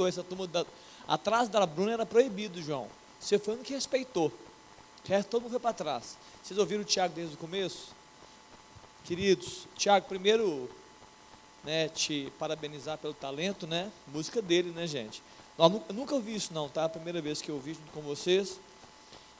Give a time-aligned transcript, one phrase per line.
[0.00, 0.46] respeitou essa turma.
[0.46, 0.64] Da,
[1.06, 2.88] atrás da Bruna era proibido, João.
[3.18, 4.32] Você foi um que respeitou.
[5.04, 6.16] Resto todo mundo foi para trás.
[6.42, 7.88] Vocês ouviram o Tiago desde o começo?
[9.04, 10.70] Queridos, Tiago, primeiro,
[11.64, 13.90] né, te parabenizar pelo talento, né?
[14.08, 15.22] Música dele, né, gente?
[15.58, 16.84] Eu nunca ouvi isso não, tá?
[16.84, 18.58] A primeira vez que eu ouvi junto com vocês.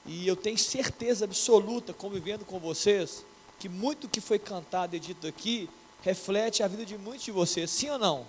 [0.05, 3.23] E eu tenho certeza absoluta, convivendo com vocês,
[3.59, 5.69] que muito que foi cantado e dito aqui
[6.01, 8.25] reflete a vida de muitos de vocês, sim ou não?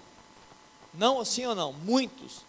[0.95, 1.73] Não, sim ou não?
[1.73, 2.43] Muitos.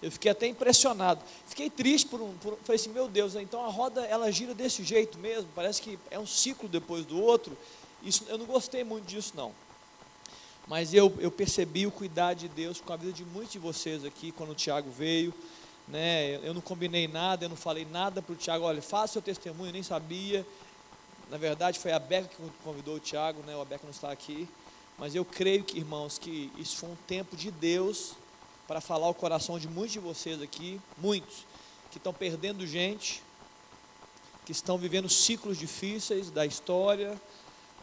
[0.00, 1.20] Eu fiquei até impressionado.
[1.46, 4.84] Fiquei triste por um, por, falei assim, meu Deus, então a roda ela gira desse
[4.84, 7.56] jeito mesmo, parece que é um ciclo depois do outro.
[8.02, 9.52] Isso, eu não gostei muito disso não.
[10.68, 14.04] Mas eu, eu percebi o cuidado de Deus com a vida de muitos de vocês
[14.04, 15.34] aqui, quando o Tiago veio.
[15.88, 19.22] Né, eu não combinei nada, eu não falei nada para o Tiago, olha, faça seu
[19.22, 20.46] testemunho, eu nem sabia.
[21.30, 24.46] Na verdade, foi a Beca que convidou o Tiago, né, o Beca não está aqui.
[24.98, 28.12] Mas eu creio que, irmãos, que isso foi um tempo de Deus
[28.66, 31.46] para falar o coração de muitos de vocês aqui, muitos,
[31.90, 33.22] que estão perdendo gente,
[34.44, 37.18] que estão vivendo ciclos difíceis da história,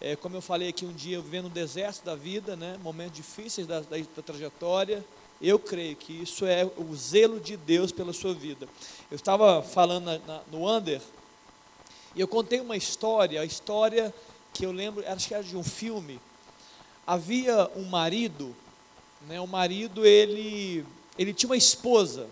[0.01, 3.65] é, como eu falei aqui um dia, vivendo um deserto da vida, né, momentos difíceis
[3.65, 5.03] da, da, da trajetória,
[5.41, 8.67] eu creio que isso é o zelo de Deus pela sua vida.
[9.09, 11.01] Eu estava falando na, na, no Under,
[12.13, 14.13] e eu contei uma história, a história
[14.53, 16.19] que eu lembro, acho que era de um filme.
[17.05, 18.55] Havia um marido,
[19.27, 20.85] né, o marido ele,
[21.17, 22.27] ele tinha uma esposa,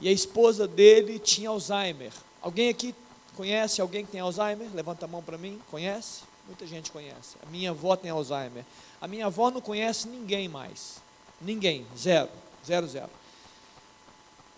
[0.00, 2.12] e a esposa dele tinha Alzheimer.
[2.40, 2.94] Alguém aqui
[3.36, 4.68] conhece alguém que tem Alzheimer?
[4.72, 6.22] Levanta a mão para mim, conhece?
[6.46, 7.36] Muita gente conhece.
[7.42, 8.64] A minha avó tem Alzheimer.
[9.00, 10.96] A minha avó não conhece ninguém mais.
[11.40, 11.86] Ninguém.
[11.96, 12.30] Zero.
[12.66, 13.10] Zero, zero.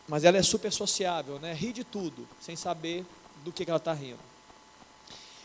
[0.08, 1.52] Mas ela é super sociável, né?
[1.52, 3.04] Ri de tudo, sem saber
[3.44, 4.31] do que, que ela está rindo.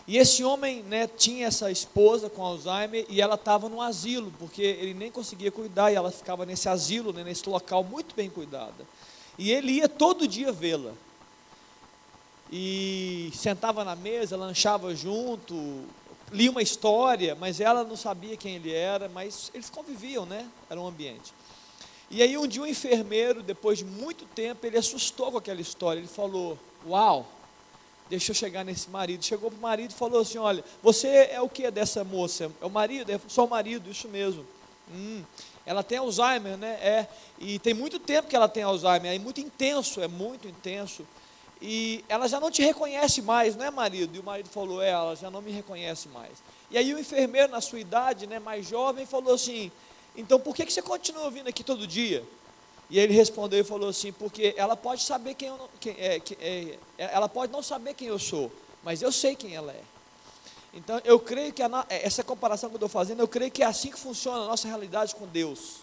[0.07, 4.61] E esse homem né, tinha essa esposa com Alzheimer e ela estava no asilo, porque
[4.61, 8.85] ele nem conseguia cuidar e ela ficava nesse asilo, né, nesse local muito bem cuidada.
[9.37, 10.93] E ele ia todo dia vê-la.
[12.49, 15.83] E sentava na mesa, lanchava junto,
[16.31, 20.47] lia uma história, mas ela não sabia quem ele era, mas eles conviviam, né?
[20.69, 21.33] Era um ambiente.
[22.09, 25.99] E aí um dia um enfermeiro, depois de muito tempo, ele assustou com aquela história.
[25.99, 26.57] Ele falou:
[26.87, 27.27] Uau,
[28.09, 29.23] deixa eu chegar nesse marido.
[29.23, 32.51] Chegou para o marido e falou assim: Olha, você é o que dessa moça?
[32.61, 33.11] É o marido?
[33.11, 34.45] É só o marido, isso mesmo.
[34.93, 35.23] Hum,
[35.65, 36.73] ela tem Alzheimer, né?
[36.81, 37.07] É,
[37.39, 41.05] e tem muito tempo que ela tem Alzheimer, é muito intenso, é muito intenso
[41.61, 44.15] e ela já não te reconhece mais, não é marido?
[44.15, 46.31] E o marido falou, é, ela já não me reconhece mais.
[46.69, 49.71] E aí o enfermeiro, na sua idade, né, mais jovem, falou assim,
[50.15, 52.23] então por que, que você continua vindo aqui todo dia?
[52.89, 56.37] E ele respondeu e falou assim, porque ela pode saber quem eu quem, é, que,
[56.39, 58.51] é, ela pode não saber quem eu sou,
[58.83, 59.81] mas eu sei quem ela é.
[60.73, 63.65] Então eu creio que a, essa comparação que eu estou fazendo, eu creio que é
[63.65, 65.77] assim que funciona a nossa realidade com Deus.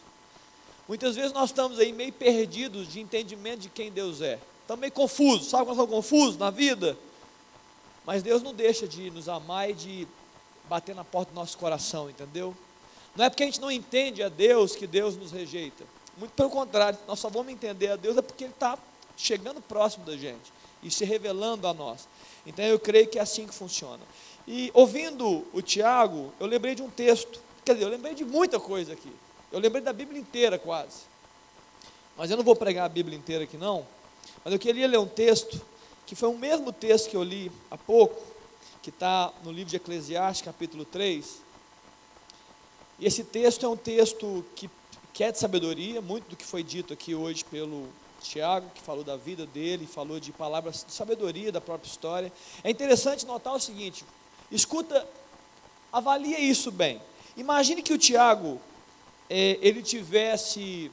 [0.88, 4.38] Muitas vezes nós estamos aí meio perdidos de entendimento de quem Deus é.
[4.62, 6.97] Estamos meio confusos, sabe quando estamos confusos na vida?
[8.06, 10.09] Mas Deus não deixa de nos amar e de
[10.69, 12.54] bater na porta do nosso coração, entendeu?
[13.16, 15.84] Não é porque a gente não entende a Deus que Deus nos rejeita.
[16.17, 18.79] Muito pelo contrário, nós só vamos entender a Deus é porque Ele está
[19.17, 20.53] chegando próximo da gente
[20.83, 22.09] e se revelando a nós.
[22.47, 24.03] Então eu creio que é assim que funciona.
[24.47, 28.61] E ouvindo o Tiago, eu lembrei de um texto, quer dizer, eu lembrei de muita
[28.61, 29.13] coisa aqui.
[29.51, 31.03] Eu lembrei da Bíblia inteira quase.
[32.17, 33.87] Mas eu não vou pregar a Bíblia inteira aqui não,
[34.45, 35.61] mas eu queria ler um texto,
[36.07, 38.23] que foi o mesmo texto que eu li há pouco,
[38.83, 41.43] que está no livro de Eclesiastes, capítulo 3.
[42.99, 44.71] E esse texto é um texto que,
[45.15, 47.89] que é de sabedoria, muito do que foi dito aqui hoje pelo
[48.21, 52.33] Tiago, que falou da vida dele, falou de palavras de sabedoria da própria história.
[52.65, 54.05] É interessante notar o seguinte:
[54.51, 55.07] escuta,
[55.93, 57.01] avalia isso bem.
[57.37, 58.61] Imagine que o Tiago
[59.31, 60.91] é, ele tivesse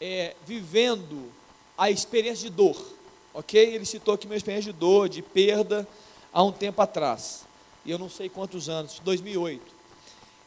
[0.00, 1.32] é, vivendo
[1.76, 2.80] a experiência de dor,
[3.34, 3.74] ok?
[3.74, 5.88] Ele citou aqui uma experiência de dor, de perda,
[6.32, 7.44] há um tempo atrás,
[7.84, 9.79] e eu não sei quantos anos, 2008.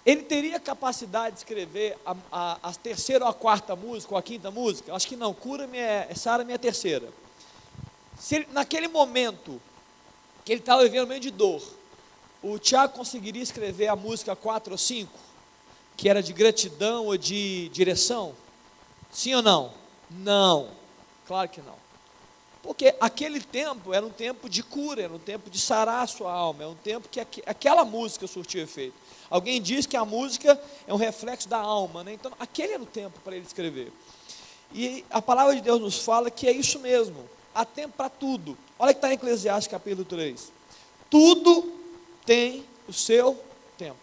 [0.06, 4.24] Ele teria capacidade de escrever a, a, a terceira ou a quarta música, ou a
[4.24, 4.94] quinta música?
[4.94, 7.08] Acho que não, Cura-me é, Sara minha terceira.
[8.20, 9.62] Se ele, naquele momento
[10.44, 11.64] que ele estava vivendo meio de dor,
[12.42, 15.10] o Tiago conseguiria escrever a música 4 ou 5,
[15.96, 18.36] que era de gratidão ou de direção?
[19.10, 19.74] Sim ou não?
[20.10, 20.70] Não.
[21.26, 21.82] Claro que não.
[22.62, 26.32] Porque aquele tempo era um tempo de cura, era um tempo de sarar a sua
[26.32, 28.96] alma, é um tempo que aquela música surtiu efeito.
[29.34, 32.14] Alguém diz que a música é um reflexo da alma, né?
[32.14, 33.92] então aquele era o tempo para ele escrever.
[34.72, 38.56] E a palavra de Deus nos fala que é isso mesmo, há tempo para tudo.
[38.78, 40.52] Olha que está em Eclesiastes capítulo 3.
[41.10, 41.74] Tudo
[42.24, 43.36] tem o seu
[43.76, 43.98] tempo,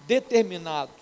[0.00, 0.92] determinado.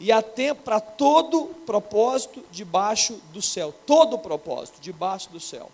[0.00, 3.74] E há tempo para todo propósito debaixo do céu.
[3.84, 5.70] Todo propósito debaixo do céu.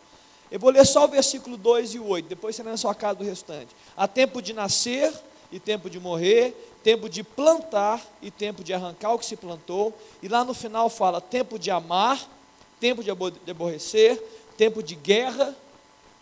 [0.50, 3.14] Eu vou ler só o versículo 2 e 8, depois você lê na sua casa
[3.14, 3.68] do restante.
[3.96, 5.14] Há tempo de nascer
[5.52, 9.92] e tempo de morrer, tempo de plantar e tempo de arrancar o que se plantou.
[10.22, 12.30] E lá no final fala tempo de amar,
[12.78, 14.22] tempo de aborrecer,
[14.56, 15.56] tempo de guerra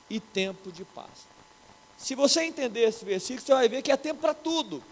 [0.08, 1.26] e tempo de paz.
[1.98, 4.82] Se você entender esse versículo, você vai ver que é tempo para tudo.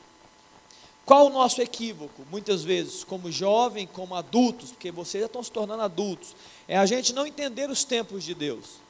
[1.06, 2.24] Qual o nosso equívoco?
[2.30, 6.34] Muitas vezes, como jovem, como adultos, porque vocês já estão se tornando adultos,
[6.66, 8.80] é a gente não entender os tempos de Deus.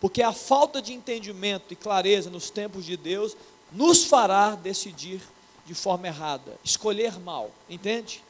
[0.00, 3.36] Porque a falta de entendimento e clareza nos tempos de Deus
[3.72, 5.20] nos fará decidir
[5.68, 8.24] de forma errada, escolher mal, entende?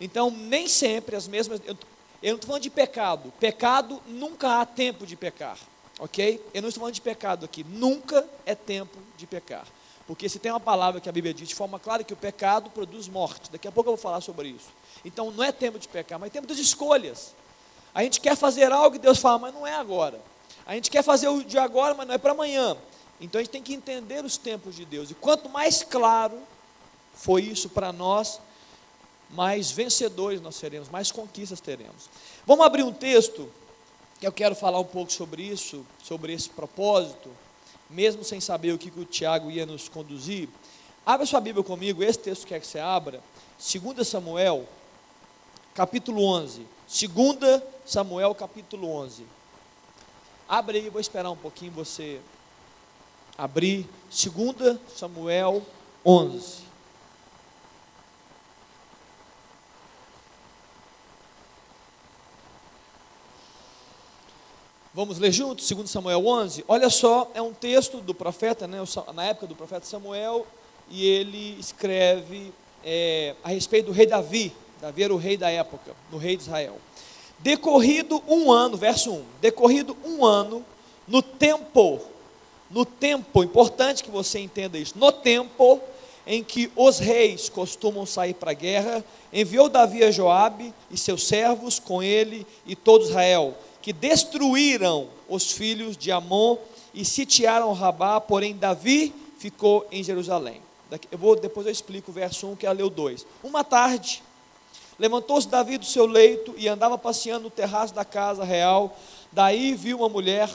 [0.00, 1.60] Então, nem sempre as mesmas.
[1.66, 1.76] Eu,
[2.22, 3.32] eu não estou falando de pecado.
[3.40, 5.58] Pecado nunca há tempo de pecar,
[5.98, 6.40] ok?
[6.54, 7.64] Eu não estou falando de pecado aqui.
[7.64, 9.66] Nunca é tempo de pecar.
[10.06, 12.70] Porque se tem uma palavra que a Bíblia diz de forma clara que o pecado
[12.70, 13.50] produz morte.
[13.50, 14.68] Daqui a pouco eu vou falar sobre isso.
[15.04, 17.34] Então não é tempo de pecar, mas é tempo das escolhas.
[17.92, 20.20] A gente quer fazer algo e Deus fala, mas não é agora.
[20.64, 22.76] A gente quer fazer o de agora, mas não é para amanhã.
[23.20, 25.10] Então a gente tem que entender os tempos de Deus.
[25.10, 26.40] E quanto mais claro
[27.14, 28.40] foi isso para nós,
[29.30, 32.08] mais vencedores nós seremos, mais conquistas teremos.
[32.46, 33.50] Vamos abrir um texto
[34.20, 37.30] que eu quero falar um pouco sobre isso, sobre esse propósito,
[37.88, 40.48] mesmo sem saber o que, que o Tiago ia nos conduzir.
[41.04, 43.22] Abra sua Bíblia comigo, esse texto quer que você abra,
[43.58, 44.66] 2 Samuel,
[45.74, 46.66] capítulo 11.
[46.88, 49.24] 2 Samuel, capítulo 11.
[50.48, 52.20] Abre aí, vou esperar um pouquinho você
[53.36, 53.88] abrir.
[54.10, 55.62] 2 Samuel
[56.04, 56.71] 11.
[64.94, 66.66] Vamos ler juntos, 2 Samuel 11.
[66.68, 68.76] Olha só, é um texto do profeta, né,
[69.14, 70.46] na época do profeta Samuel,
[70.90, 72.52] e ele escreve
[72.84, 74.52] é, a respeito do rei Davi.
[74.82, 76.76] Davi era o rei da época, no rei de Israel.
[77.38, 80.62] Decorrido um ano, verso 1, decorrido um ano,
[81.08, 81.98] no tempo,
[82.70, 85.80] no tempo, importante que você entenda isso, no tempo
[86.26, 89.02] em que os reis costumam sair para a guerra,
[89.32, 95.50] enviou Davi a Joabe e seus servos com ele e todo Israel, que destruíram os
[95.50, 96.56] filhos de Amon
[96.94, 100.62] e sitiaram Rabá, porém Davi ficou em Jerusalém.
[101.10, 103.26] Eu vou, depois eu explico o verso 1 que ela leu 2.
[103.42, 104.22] Uma tarde,
[104.98, 108.96] Levantou-se Davi do seu leito e andava passeando no terraço da casa real.
[109.32, 110.48] Daí viu uma mulher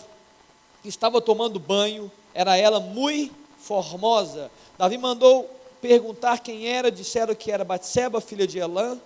[0.82, 4.52] que estava tomando banho, era ela muito formosa.
[4.78, 5.50] Davi mandou
[5.82, 8.98] perguntar quem era, disseram que era Batseba, filha de Elã,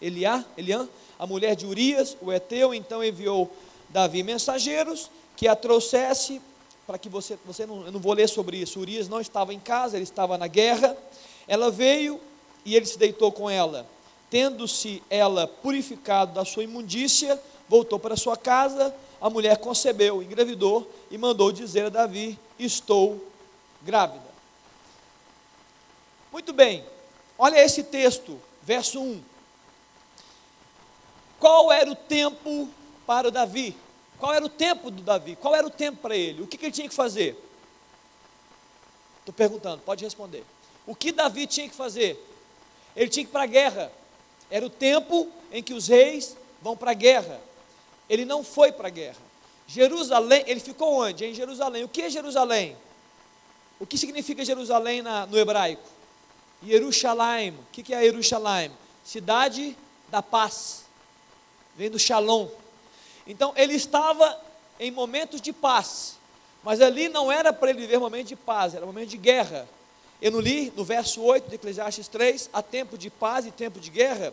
[0.00, 0.88] Eliá, Eliã,
[1.18, 3.50] a mulher de Urias, o Eteu, então enviou
[3.88, 6.40] Davi mensageiros que a trouxesse
[6.86, 8.80] para que você, você não, eu não vou ler sobre isso.
[8.80, 10.96] Urias não estava em casa, ele estava na guerra.
[11.48, 12.20] Ela veio
[12.64, 13.86] e ele se deitou com ela
[14.34, 21.16] tendo-se ela purificado da sua imundícia, voltou para sua casa, a mulher concebeu, engravidou e
[21.16, 23.24] mandou dizer a Davi: Estou
[23.80, 24.24] grávida.
[26.32, 26.84] Muito bem,
[27.38, 29.22] olha esse texto, verso 1.
[31.38, 32.68] Qual era o tempo
[33.06, 33.76] para Davi?
[34.18, 35.36] Qual era o tempo do Davi?
[35.36, 36.42] Qual era o tempo para ele?
[36.42, 37.36] O que, que ele tinha que fazer?
[39.20, 40.44] Estou perguntando, pode responder.
[40.86, 42.22] O que Davi tinha que fazer?
[42.94, 43.92] Ele tinha que ir para a guerra.
[44.50, 47.40] Era o tempo em que os reis vão para a guerra.
[48.08, 49.22] Ele não foi para a guerra.
[49.66, 51.24] Jerusalém, ele ficou onde?
[51.24, 51.84] Em Jerusalém.
[51.84, 52.76] O que é Jerusalém?
[53.80, 55.88] O que significa Jerusalém na, no hebraico?
[56.62, 57.50] Jerusalém.
[57.50, 58.70] O que, que é Jerusalém?
[59.02, 59.76] Cidade
[60.10, 60.83] da paz.
[61.76, 62.48] Vem do Shalom.
[63.26, 64.40] Então ele estava
[64.78, 66.16] em momentos de paz.
[66.62, 69.68] Mas ali não era para ele viver momentos de paz, era momento de guerra.
[70.20, 73.78] Eu não li no verso 8 de Eclesiastes 3, há tempo de paz e tempo
[73.78, 74.32] de guerra.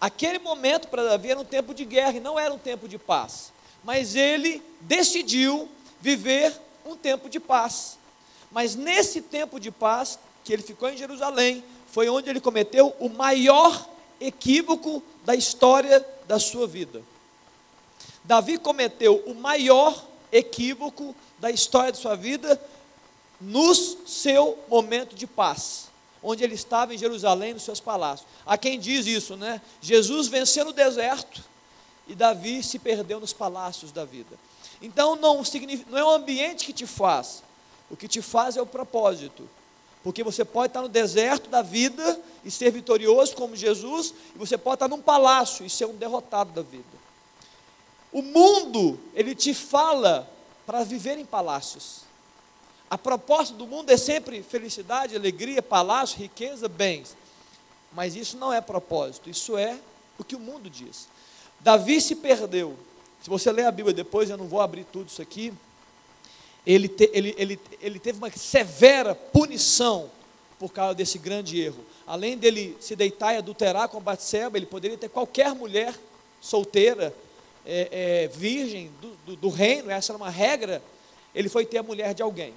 [0.00, 2.98] Aquele momento para Davi era um tempo de guerra e não era um tempo de
[2.98, 3.52] paz.
[3.84, 5.68] Mas ele decidiu
[6.00, 7.98] viver um tempo de paz.
[8.50, 13.08] Mas nesse tempo de paz, que ele ficou em Jerusalém, foi onde ele cometeu o
[13.08, 13.86] maior
[14.18, 17.02] equívoco da história da sua vida.
[18.24, 22.60] Davi cometeu o maior equívoco da história de sua vida
[23.40, 25.88] no seu momento de paz,
[26.22, 28.28] onde ele estava em Jerusalém, nos seus palácios.
[28.44, 29.60] Há quem diz isso, né?
[29.80, 31.42] Jesus venceu no deserto
[32.08, 34.38] e Davi se perdeu nos palácios da vida.
[34.80, 35.42] Então não,
[35.88, 37.42] não é o ambiente que te faz,
[37.90, 39.48] o que te faz é o propósito.
[40.06, 44.56] Porque você pode estar no deserto da vida e ser vitorioso como Jesus, e você
[44.56, 46.84] pode estar num palácio e ser um derrotado da vida.
[48.12, 50.30] O mundo, ele te fala
[50.64, 52.02] para viver em palácios.
[52.88, 57.16] A proposta do mundo é sempre felicidade, alegria, palácio, riqueza, bens.
[57.92, 59.76] Mas isso não é propósito, isso é
[60.16, 61.08] o que o mundo diz.
[61.58, 62.78] Davi se perdeu.
[63.20, 65.52] Se você ler a Bíblia depois, eu não vou abrir tudo isso aqui.
[66.66, 70.10] Ele, te, ele, ele, ele teve uma severa punição
[70.58, 71.84] por causa desse grande erro.
[72.06, 75.94] Além dele se deitar e adulterar com Batseba, ele poderia ter qualquer mulher
[76.40, 77.14] solteira,
[77.64, 77.88] é,
[78.24, 80.82] é, virgem do, do, do reino, essa era uma regra.
[81.34, 82.54] Ele foi ter a mulher de alguém.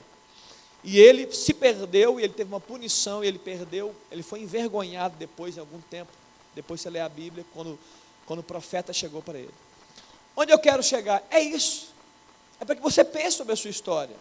[0.83, 5.15] E ele se perdeu, e ele teve uma punição, e ele perdeu, ele foi envergonhado
[5.17, 6.11] depois, em algum tempo.
[6.55, 7.77] Depois você lê a Bíblia, quando,
[8.25, 9.53] quando o profeta chegou para ele.
[10.35, 11.25] Onde eu quero chegar?
[11.29, 11.93] É isso.
[12.59, 14.15] É para que você pense sobre a sua história.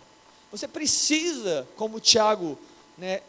[0.50, 2.58] Você precisa, como o Tiago,
[2.96, 3.20] né,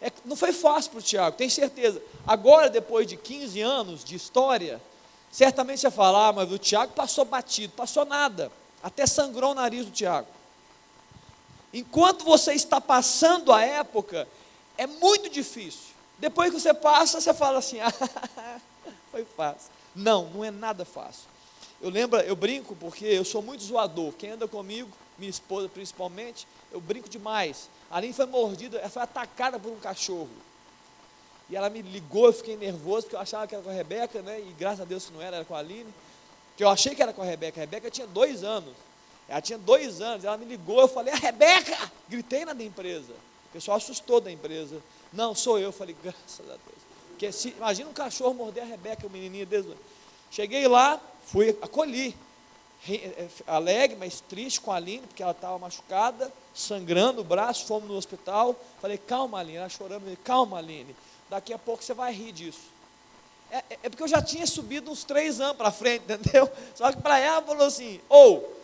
[0.00, 2.02] é, não foi fácil para o Tiago, tenho certeza.
[2.26, 4.80] Agora, depois de 15 anos de história,
[5.30, 8.50] certamente você vai falar, ah, mas o Tiago passou batido, passou nada.
[8.82, 10.28] Até sangrou o nariz do Tiago.
[11.72, 14.28] Enquanto você está passando a época,
[14.76, 15.92] é muito difícil.
[16.18, 18.60] Depois que você passa, você fala assim: ah,
[19.10, 19.70] foi fácil.
[19.94, 21.31] Não, não é nada fácil.
[21.82, 24.12] Eu lembro, eu brinco porque eu sou muito zoador.
[24.12, 27.68] Quem anda comigo, minha esposa principalmente, eu brinco demais.
[27.90, 30.30] A Aline foi mordida, ela foi atacada por um cachorro.
[31.50, 34.22] E ela me ligou, eu fiquei nervoso, porque eu achava que era com a Rebeca,
[34.22, 34.40] né?
[34.40, 35.92] E graças a Deus que não era, era com a Aline.
[36.56, 37.60] Que eu achei que era com a Rebeca.
[37.60, 38.74] A Rebeca tinha dois anos.
[39.28, 41.90] Ela tinha dois anos, ela me ligou, eu falei, a Rebeca!
[42.08, 43.12] Gritei na da empresa.
[43.12, 44.80] O pessoal assustou da empresa.
[45.12, 45.64] Não, sou eu.
[45.64, 46.82] Eu falei, graças a Deus.
[47.08, 49.74] Porque se, imagina um cachorro morder a Rebeca, o menininho desde.
[50.30, 52.16] Cheguei lá, fui, acolhi.
[52.88, 57.88] É, alegre, mas triste com a Aline, porque ela estava machucada, sangrando o braço, fomos
[57.88, 58.56] no hospital.
[58.80, 59.58] Falei, calma, Aline.
[59.58, 60.96] Ela chorando, falei, calma, Aline.
[61.30, 62.72] Daqui a pouco você vai rir disso.
[63.50, 66.50] É, é, é porque eu já tinha subido uns três anos para frente, entendeu?
[66.74, 68.62] Só que para ela falou assim, ou, oh,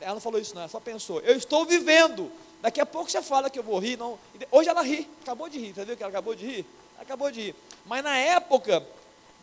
[0.00, 2.30] ela não falou isso não, ela só pensou, eu estou vivendo.
[2.60, 3.98] Daqui a pouco você fala que eu vou rir.
[3.98, 4.18] Não.
[4.50, 6.66] Hoje ela ri, acabou de rir, entendeu que ela acabou de rir?
[6.98, 7.56] Acabou de rir.
[7.86, 8.82] Mas na época,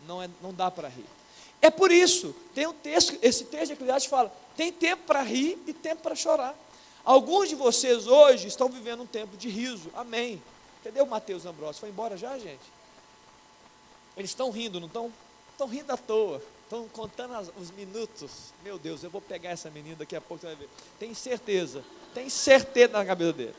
[0.08, 1.06] não, é, não dá para rir.
[1.62, 5.58] É por isso, tem um texto, esse texto de Eclesiastes fala, tem tempo para rir
[5.68, 6.56] e tempo para chorar.
[7.03, 9.89] Alguns de vocês hoje estão vivendo um tempo de riso.
[9.94, 10.41] Amém.
[10.80, 11.80] Entendeu, Mateus Ambrosio?
[11.80, 12.62] Foi embora já, gente?
[14.18, 15.12] Eles estão rindo, não estão?
[15.51, 16.41] Estão rindo à toa.
[16.63, 18.53] Estão contando as, os minutos.
[18.63, 20.70] Meu Deus, eu vou pegar essa menina daqui a pouco, você vai ver.
[21.00, 21.84] Tem certeza.
[22.13, 23.56] Tem certeza na cabeça dele.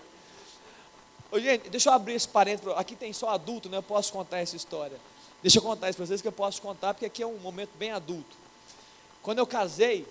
[1.31, 2.73] Ô, gente, deixa eu abrir esse parênteses.
[2.77, 3.77] Aqui tem só adulto, né?
[3.79, 4.99] Eu posso contar essa história.
[5.43, 7.71] Deixa eu contar isso para vocês que eu posso contar, porque aqui é um momento
[7.77, 8.37] bem adulto.
[9.23, 10.07] Quando eu casei,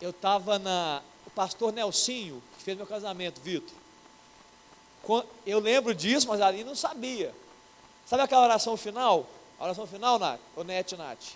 [0.00, 1.02] eu estava na.
[1.26, 3.74] O pastor Nelsinho, que fez meu casamento, Vitor.
[5.46, 7.34] Eu lembro disso, mas ali não sabia.
[8.06, 9.26] Sabe aquela oração final?
[9.58, 10.40] A oração final, Nath?
[10.56, 11.34] Ou Net, Nath?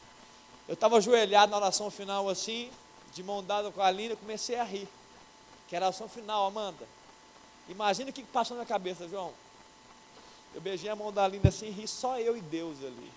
[0.66, 2.70] Eu estava ajoelhado na oração final assim,
[3.12, 4.88] de mão dada com a Aline, eu comecei a rir.
[5.68, 6.86] Que era a oração final, Amanda.
[7.68, 9.32] Imagina o que passou na cabeça, João.
[10.54, 13.12] Eu beijei a mão da Aline assim, ri só eu e Deus ali.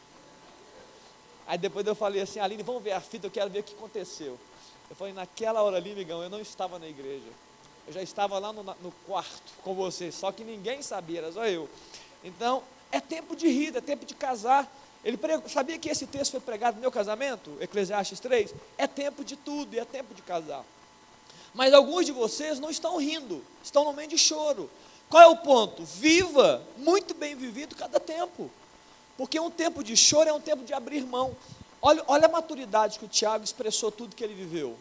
[1.47, 3.73] Aí depois eu falei assim, Aline, vamos ver a fita, eu quero ver o que
[3.73, 4.37] aconteceu.
[4.89, 7.27] Eu falei, naquela hora ali, migão, eu não estava na igreja.
[7.87, 11.45] Eu já estava lá no, no quarto com você, só que ninguém sabia, era só
[11.45, 11.69] eu.
[12.21, 12.61] Então,
[12.91, 14.69] é tempo de rir, é tempo de casar.
[15.05, 18.53] Ele pregou, sabia que esse texto foi pregado no meu casamento, Eclesiastes 3?
[18.77, 20.65] É tempo de tudo e é tempo de casar.
[21.53, 24.69] Mas alguns de vocês não estão rindo, estão no meio de choro.
[25.09, 25.85] Qual é o ponto?
[25.85, 28.51] Viva muito bem vivido cada tempo.
[29.17, 31.35] Porque um tempo de choro é um tempo de abrir mão.
[31.81, 34.77] Olha, olha a maturidade que o Tiago expressou tudo que ele viveu.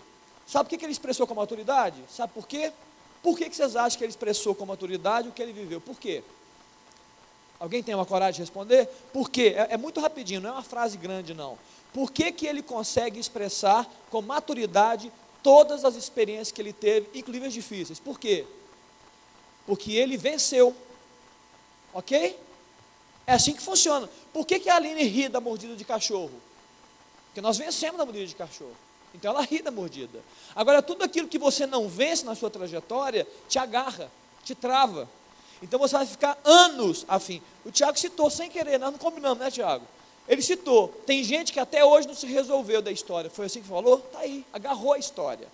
[0.46, 1.96] Sabe o que ele expressou com maturidade?
[2.08, 2.72] Sabe por quê?
[3.22, 5.80] Por que, que vocês acham que ele expressou com maturidade o que ele viveu?
[5.80, 6.22] Por quê?
[7.58, 8.86] Alguém tem uma coragem de responder?
[9.12, 9.54] Por quê?
[9.56, 11.58] É, é, muito rapidinho, não é uma frase grande, não.
[11.92, 15.10] Por que, que ele consegue expressar com maturidade
[15.42, 17.98] todas as experiências que ele teve, inclusive as difíceis?
[17.98, 18.46] Por quê?
[19.66, 20.76] Porque ele venceu.
[21.92, 22.38] Ok?
[23.26, 24.08] É assim que funciona.
[24.32, 26.40] Por que, que a Aline ri da mordida de cachorro?
[27.26, 28.76] Porque nós vencemos da mordida de cachorro.
[29.14, 30.22] Então ela ri da mordida.
[30.54, 34.10] Agora, tudo aquilo que você não vence na sua trajetória, te agarra,
[34.44, 35.08] te trava.
[35.62, 37.42] Então você vai ficar anos afim.
[37.64, 39.84] O Tiago citou sem querer, nós não combinamos, né, Tiago?
[40.28, 40.88] Ele citou.
[41.06, 43.30] Tem gente que até hoje não se resolveu da história.
[43.30, 43.98] Foi assim que falou?
[43.98, 45.48] Está aí, agarrou a história.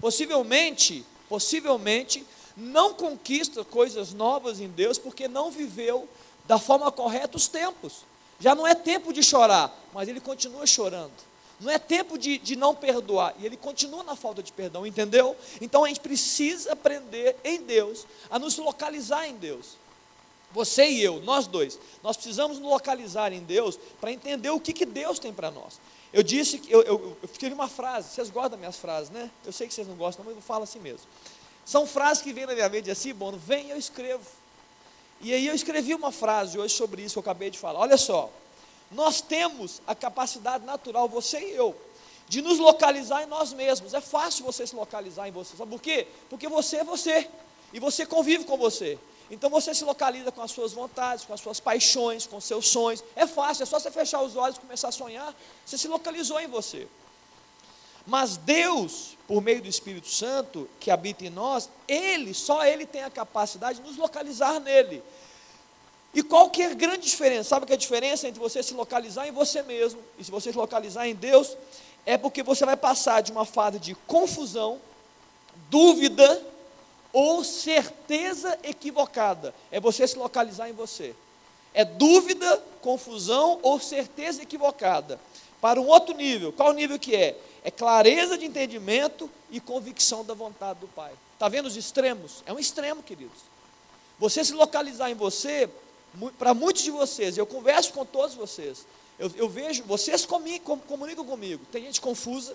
[0.00, 2.26] Possivelmente, possivelmente,
[2.56, 6.08] não conquista coisas novas em Deus porque não viveu
[6.44, 8.04] da forma correta os tempos.
[8.38, 11.12] Já não é tempo de chorar, mas ele continua chorando.
[11.60, 13.34] Não é tempo de, de não perdoar.
[13.38, 15.36] E ele continua na falta de perdão, entendeu?
[15.60, 19.76] Então a gente precisa aprender em Deus, a nos localizar em Deus.
[20.52, 24.72] Você e eu, nós dois, nós precisamos nos localizar em Deus para entender o que,
[24.72, 25.80] que Deus tem para nós.
[26.12, 29.28] Eu disse, eu, eu, eu escrevi uma frase, vocês gostam das minhas frases, né?
[29.44, 31.06] Eu sei que vocês não gostam, mas eu falo assim mesmo.
[31.64, 34.24] São frases que vêm na minha mente assim, bom, vem eu escrevo.
[35.20, 37.80] E aí eu escrevi uma frase hoje sobre isso que eu acabei de falar.
[37.80, 38.30] Olha só,
[38.90, 41.74] nós temos a capacidade natural, você e eu,
[42.28, 43.94] de nos localizar em nós mesmos.
[43.94, 45.56] É fácil você se localizar em você.
[45.56, 46.06] Sabe por quê?
[46.28, 47.28] Porque você é você.
[47.72, 48.98] E você convive com você.
[49.30, 52.68] Então você se localiza com as suas vontades, com as suas paixões, com os seus
[52.68, 53.02] sonhos.
[53.16, 55.34] É fácil, é só você fechar os olhos e começar a sonhar.
[55.64, 56.86] Você se localizou em você.
[58.06, 63.02] Mas Deus, por meio do Espírito Santo que habita em nós, Ele, só Ele tem
[63.02, 65.02] a capacidade de nos localizar nele.
[66.14, 67.48] E qual que é a grande diferença?
[67.48, 70.58] Sabe que a diferença entre você se localizar em você mesmo e se você se
[70.58, 71.56] localizar em Deus
[72.06, 74.78] é porque você vai passar de uma fase de confusão,
[75.68, 76.42] dúvida
[77.12, 79.54] ou certeza equivocada.
[79.70, 81.14] É você se localizar em você.
[81.72, 85.18] É dúvida, confusão ou certeza equivocada.
[85.64, 86.52] Para um outro nível.
[86.52, 87.34] Qual nível que é?
[87.62, 91.10] É clareza de entendimento e convicção da vontade do Pai.
[91.32, 92.42] Está vendo os extremos?
[92.44, 93.38] É um extremo, queridos.
[94.18, 95.70] Você se localizar em você
[96.36, 98.86] para muitos de vocês, eu converso com todos vocês,
[99.18, 102.54] eu, eu vejo, vocês comigo, comunicam comigo, tem gente confusa,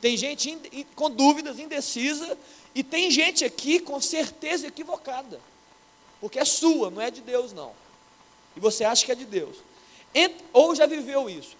[0.00, 2.38] tem gente in, in, com dúvidas, indecisa,
[2.74, 5.38] e tem gente aqui com certeza equivocada,
[6.18, 7.72] porque é sua, não é de Deus não,
[8.56, 9.58] e você acha que é de Deus,
[10.14, 11.56] Ent, ou já viveu isso.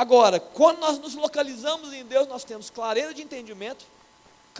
[0.00, 3.84] Agora, quando nós nos localizamos em Deus, nós temos clareza de entendimento,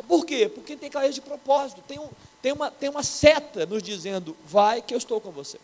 [0.06, 0.50] por quê?
[0.54, 2.10] Porque tem clareza de propósito, tem, um,
[2.42, 5.58] tem, uma, tem uma seta nos dizendo, vai que eu estou com você.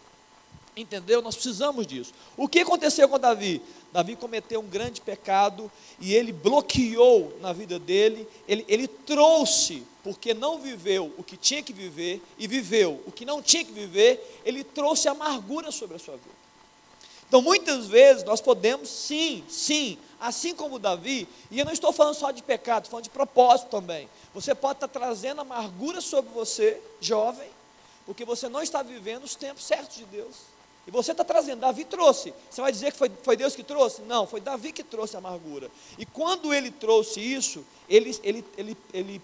[0.75, 1.21] Entendeu?
[1.21, 2.15] Nós precisamos disso.
[2.39, 3.61] O que aconteceu com Davi?
[3.93, 10.33] Davi cometeu um grande pecado e ele bloqueou na vida dele, ele, ele trouxe, porque
[10.33, 14.41] não viveu o que tinha que viver e viveu o que não tinha que viver,
[14.43, 16.36] ele trouxe amargura sobre a sua vida.
[17.29, 22.15] Então, muitas vezes nós podemos, sim, sim, assim como Davi, e eu não estou falando
[22.15, 24.09] só de pecado, estou falando de propósito também.
[24.33, 27.49] Você pode estar trazendo amargura sobre você, jovem,
[28.05, 30.37] porque você não está vivendo os tempos certos de Deus.
[30.87, 32.33] E você está trazendo, Davi trouxe.
[32.49, 34.03] Você vai dizer que foi, foi Deus que trouxe?
[34.03, 35.69] Não, foi Davi que trouxe a amargura.
[35.99, 39.23] E quando ele trouxe isso, ele, ele, ele, ele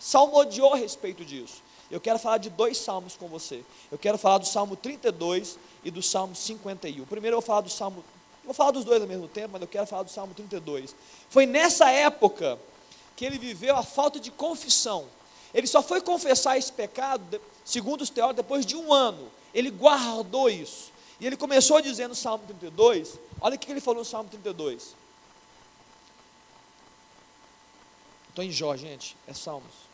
[0.00, 1.62] salmodiou a respeito disso.
[1.90, 3.62] Eu quero falar de dois salmos com você.
[3.90, 7.04] Eu quero falar do Salmo 32 e do Salmo 51.
[7.06, 8.04] Primeiro eu vou falar do Salmo.
[8.44, 10.94] Vou falar dos dois ao mesmo tempo, mas eu quero falar do Salmo 32.
[11.30, 12.58] Foi nessa época
[13.16, 15.06] que ele viveu a falta de confissão.
[15.54, 19.30] Ele só foi confessar esse pecado, segundo os teólogos, depois de um ano.
[19.54, 20.90] Ele guardou isso.
[21.20, 24.96] E ele começou dizendo no Salmo 32, olha o que ele falou no Salmo 32.
[28.28, 29.91] Estou em Jó, gente, é Salmos.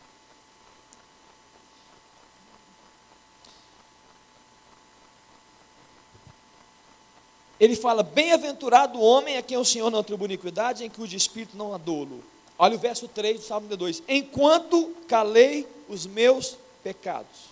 [7.60, 11.56] Ele fala: Bem-aventurado o homem a quem o Senhor não atribui iniquidade, em cujo espírito
[11.56, 12.22] não há dolo.
[12.58, 14.02] Olha o verso 3 do Salmo 32.
[14.08, 17.48] Enquanto calei os meus pecados,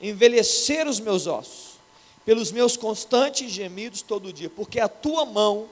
[0.00, 1.72] envelhecer os meus ossos,
[2.24, 5.66] pelos meus constantes gemidos todo dia, porque a tua mão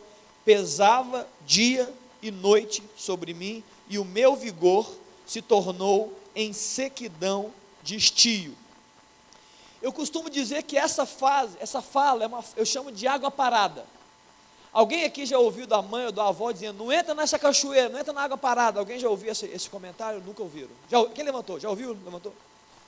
[0.45, 1.88] pesava dia
[2.23, 4.90] e noite sobre mim, e o meu vigor
[5.27, 8.55] se tornou em sequidão de estio.
[9.83, 13.85] Eu costumo dizer que essa fase, essa fala, é uma, eu chamo de água parada.
[14.73, 17.99] Alguém aqui já ouviu da mãe ou da avó dizendo, não entra nessa cachoeira, não
[17.99, 18.79] entra na água parada.
[18.79, 20.21] Alguém já ouviu esse, esse comentário?
[20.21, 20.71] Nunca ouviram.
[20.88, 21.59] Já, quem levantou?
[21.59, 21.93] Já ouviu?
[22.05, 22.33] Levantou?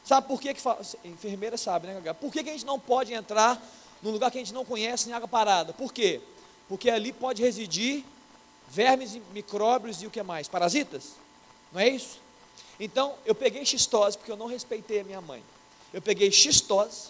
[0.05, 0.62] Sabe por que, que
[1.05, 2.12] enfermeira sabe, né?
[2.14, 3.61] Por que, que a gente não pode entrar
[4.02, 5.72] num lugar que a gente não conhece em água parada?
[5.72, 6.20] Por quê?
[6.68, 8.05] Porque ali pode residir
[8.68, 10.48] vermes, micróbios e o que mais?
[10.48, 11.11] Parasitas?
[11.72, 12.20] Não é isso?
[12.78, 15.42] Então, eu peguei xistose porque eu não respeitei a minha mãe.
[15.92, 17.09] Eu peguei xistose,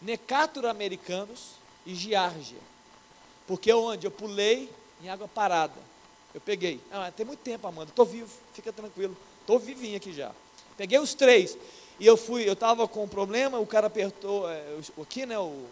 [0.00, 1.52] necátura americanos
[1.84, 2.58] e giardia.
[3.46, 4.70] Porque onde eu pulei
[5.02, 5.74] em água parada.
[6.32, 6.80] Eu peguei.
[6.92, 7.90] Ah, tem muito tempo, Amanda.
[7.90, 9.16] Estou vivo, fica tranquilo.
[9.40, 10.32] Estou vivinho aqui já.
[10.76, 11.58] Peguei os três.
[11.98, 14.62] E eu fui, eu estava com um problema, o cara apertou é,
[15.00, 15.38] aqui, né?
[15.38, 15.66] O,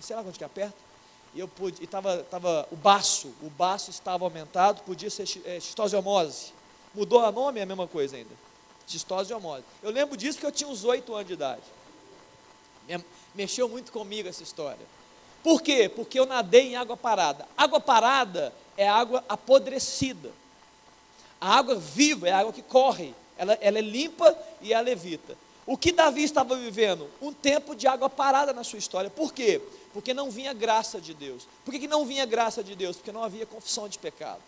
[0.00, 0.76] sei lá onde que aperta.
[1.34, 5.60] E eu pude, e tava, tava o baço, o baço estava aumentado, podia ser é,
[5.60, 6.52] xistosiomose.
[6.94, 8.34] Mudou a nome, é a mesma coisa ainda.
[8.86, 9.64] Xistosiomose.
[9.82, 11.62] Eu lembro disso porque eu tinha uns oito anos de idade.
[13.34, 14.86] Mexeu muito comigo essa história.
[15.42, 15.88] Por quê?
[15.88, 17.46] Porque eu nadei em água parada.
[17.56, 20.30] Água parada é água apodrecida.
[21.40, 23.14] A água viva é a água que corre.
[23.36, 25.36] Ela, ela é limpa e ela levita.
[25.64, 27.08] O que Davi estava vivendo?
[27.20, 29.10] Um tempo de água parada na sua história.
[29.10, 29.60] Por quê?
[29.92, 31.46] Porque não vinha graça de Deus.
[31.64, 32.96] Por que, que não vinha graça de Deus?
[32.96, 34.42] Porque não havia confissão de pecado.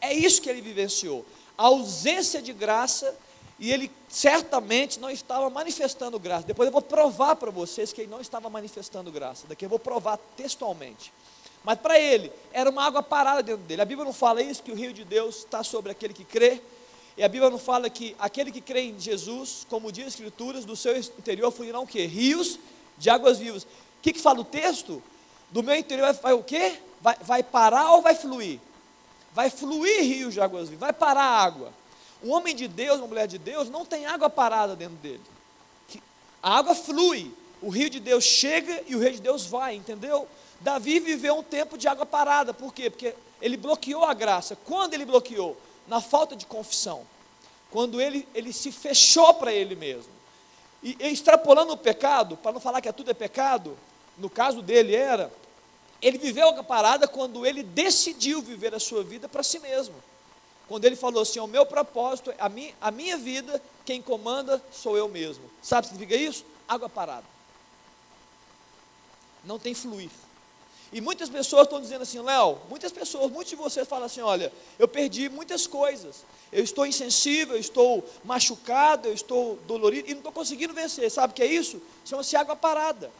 [0.00, 1.24] É isso que ele vivenciou.
[1.56, 3.16] A ausência de graça
[3.62, 6.44] e ele certamente não estava manifestando graça.
[6.44, 9.46] Depois eu vou provar para vocês que ele não estava manifestando graça.
[9.46, 11.12] Daqui eu vou provar textualmente.
[11.62, 13.80] Mas para ele, era uma água parada dentro dele.
[13.80, 16.60] A Bíblia não fala isso, que o rio de Deus está sobre aquele que crê.
[17.16, 20.64] E a Bíblia não fala que aquele que crê em Jesus, como diz as Escrituras,
[20.64, 22.04] do seu interior fluirão o quê?
[22.04, 22.58] Rios
[22.98, 23.62] de águas vivas.
[23.62, 23.68] O
[24.02, 25.00] que, que fala o texto?
[25.52, 26.78] Do meu interior vai o quê?
[27.02, 28.58] vai, vai parar ou vai fluir?
[29.34, 31.72] Vai fluir rios de águas vivas, vai parar a água.
[32.22, 35.22] Um homem de Deus, uma mulher de Deus, não tem água parada dentro dele.
[36.42, 40.28] A água flui, o rio de Deus chega e o rio de Deus vai, entendeu?
[40.60, 42.90] Davi viveu um tempo de água parada, por quê?
[42.90, 44.56] Porque ele bloqueou a graça.
[44.64, 45.56] Quando ele bloqueou?
[45.86, 47.04] Na falta de confissão.
[47.70, 50.12] Quando ele, ele se fechou para ele mesmo.
[50.82, 53.76] E, e extrapolando o pecado, para não falar que tudo é pecado,
[54.18, 55.32] no caso dele era,
[56.00, 59.94] ele viveu a parada quando ele decidiu viver a sua vida para si mesmo.
[60.68, 64.96] Quando ele falou assim: o meu propósito, a minha, a minha vida, quem comanda sou
[64.96, 65.44] eu mesmo.
[65.62, 66.44] Sabe o que significa isso?
[66.68, 67.26] Água parada.
[69.44, 70.10] Não tem fluir.
[70.92, 74.52] E muitas pessoas estão dizendo assim, Léo, muitas pessoas, muitos de vocês falam assim, olha,
[74.78, 76.22] eu perdi muitas coisas,
[76.52, 81.10] eu estou insensível, eu estou machucado, eu estou dolorido e não estou conseguindo vencer.
[81.10, 81.80] Sabe o que é isso?
[82.04, 83.10] Chama-se água parada.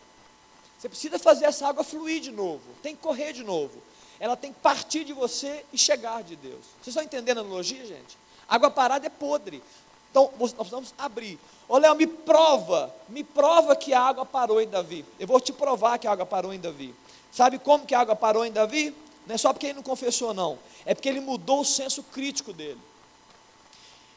[0.78, 3.80] Você precisa fazer essa água fluir de novo, tem que correr de novo.
[4.22, 6.60] Ela tem que partir de você e chegar de Deus.
[6.80, 8.16] Vocês estão entendendo a analogia, gente?
[8.48, 9.60] Água parada é podre.
[10.12, 11.40] Então, nós precisamos abrir.
[11.68, 15.04] Ô Léo, me prova, me prova que a água parou em Davi.
[15.18, 16.94] Eu vou te provar que a água parou em Davi.
[17.32, 18.94] Sabe como que a água parou em Davi?
[19.26, 20.56] Não é só porque ele não confessou, não.
[20.86, 22.78] É porque ele mudou o senso crítico dele.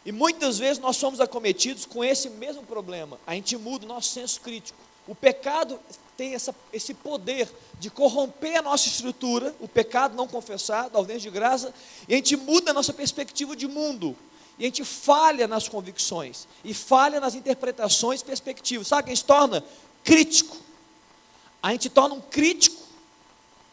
[0.05, 3.19] E muitas vezes nós somos acometidos com esse mesmo problema.
[3.25, 4.77] A gente muda o nosso senso crítico.
[5.07, 5.79] O pecado
[6.17, 7.49] tem essa, esse poder
[7.79, 11.73] de corromper a nossa estrutura, o pecado não confessado, ausência de graça,
[12.07, 14.15] e a gente muda a nossa perspectiva de mundo.
[14.57, 18.87] E a gente falha nas convicções, e falha nas interpretações e perspectivas.
[18.87, 19.63] Sabe quem se torna?
[20.03, 20.55] Crítico.
[21.61, 22.81] A gente torna um crítico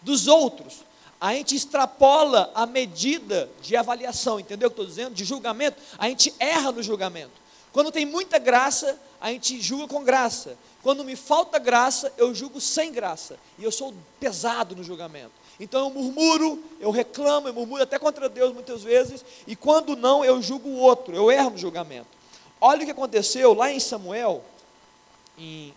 [0.00, 0.83] dos outros.
[1.20, 5.14] A gente extrapola a medida de avaliação, entendeu o que estou dizendo?
[5.14, 7.31] De julgamento, a gente erra no julgamento.
[7.72, 10.59] Quando tem muita graça, a gente julga com graça.
[10.83, 13.38] Quando me falta graça, eu julgo sem graça.
[13.59, 15.33] E eu sou pesado no julgamento.
[15.61, 19.25] Então eu murmuro, eu reclamo, eu murmuro até contra Deus muitas vezes.
[19.47, 22.09] E quando não, eu julgo o outro, eu erro no julgamento.
[22.61, 24.42] Olha o que aconteceu lá em Samuel.
[25.38, 25.73] Em...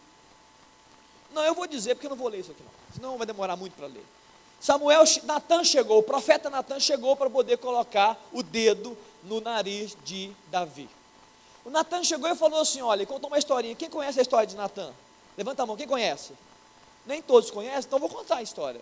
[1.33, 2.95] Não, eu vou dizer porque eu não vou ler isso aqui não.
[2.95, 4.03] Senão vai demorar muito para ler.
[4.59, 10.31] Samuel, Natan chegou, o profeta Natan chegou para poder colocar o dedo no nariz de
[10.49, 10.89] Davi.
[11.65, 13.75] O Natan chegou e falou assim: olha, contou uma historinha.
[13.75, 14.93] Quem conhece a história de Natan?
[15.35, 16.33] Levanta a mão, quem conhece?
[17.05, 18.79] Nem todos conhecem, então vou contar a história.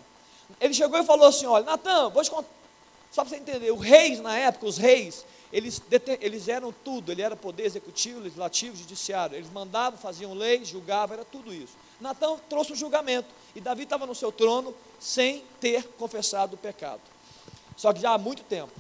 [0.60, 2.50] Ele chegou e falou assim: olha, Natan, vou te contar.
[3.10, 5.82] Só para você entender, os reis na época, os reis, eles,
[6.20, 9.38] eles eram tudo, ele era poder executivo, legislativo, judiciário.
[9.38, 11.74] Eles mandavam, faziam leis, julgavam, era tudo isso.
[12.02, 13.28] Natan trouxe o julgamento.
[13.56, 17.02] E Davi estava no seu trono sem ter confessado o pecado.
[17.78, 18.74] Só que já há muito tempo.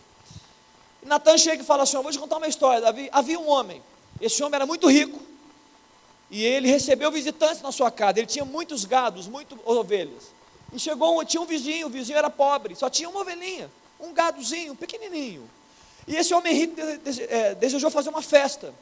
[1.04, 2.82] Natan chega e fala assim: Eu vou te contar uma história.
[2.82, 3.82] Davi, havia um homem.
[4.24, 5.22] Esse homem era muito rico.
[6.32, 8.20] E ele recebeu visitantes na sua casa.
[8.20, 10.32] Ele tinha muitos gados, muitas ovelhas.
[10.72, 14.74] E chegou tinha um vizinho, o vizinho era pobre, só tinha uma ovelhinha, um gadozinho,
[14.76, 15.48] pequenininho.
[16.08, 16.76] E esse homem rico
[17.30, 18.74] é, desejou fazer uma festa.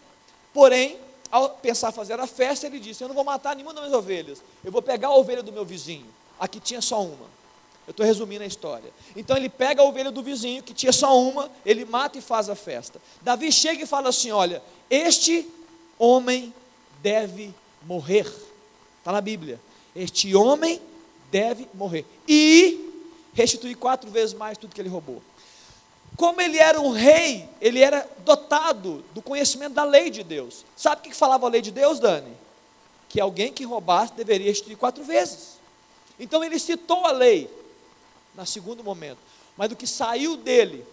[0.54, 0.98] Porém,
[1.30, 4.42] ao pensar fazer a festa, ele disse: Eu não vou matar nenhuma das minhas ovelhas,
[4.64, 6.08] eu vou pegar a ovelha do meu vizinho.
[6.40, 7.41] Aqui tinha só uma.
[7.92, 8.90] Eu estou resumindo a história.
[9.18, 12.48] Então ele pega a ovelha do vizinho, que tinha só uma, ele mata e faz
[12.48, 13.02] a festa.
[13.22, 15.46] Davi chega e fala assim: Olha, este
[16.00, 16.54] homem
[17.02, 17.54] deve
[17.86, 18.26] morrer.
[19.00, 19.60] Está na Bíblia.
[19.94, 20.82] Este homem
[21.30, 22.06] deve morrer.
[22.26, 22.90] E
[23.34, 25.22] restituir quatro vezes mais tudo que ele roubou.
[26.16, 30.64] Como ele era um rei, ele era dotado do conhecimento da lei de Deus.
[30.78, 32.32] Sabe o que falava a lei de Deus, Dani?
[33.10, 35.60] Que alguém que roubasse deveria restituir quatro vezes.
[36.18, 37.50] Então ele citou a lei
[38.36, 39.20] no segundo momento.
[39.58, 40.86] Mas o que saiu dele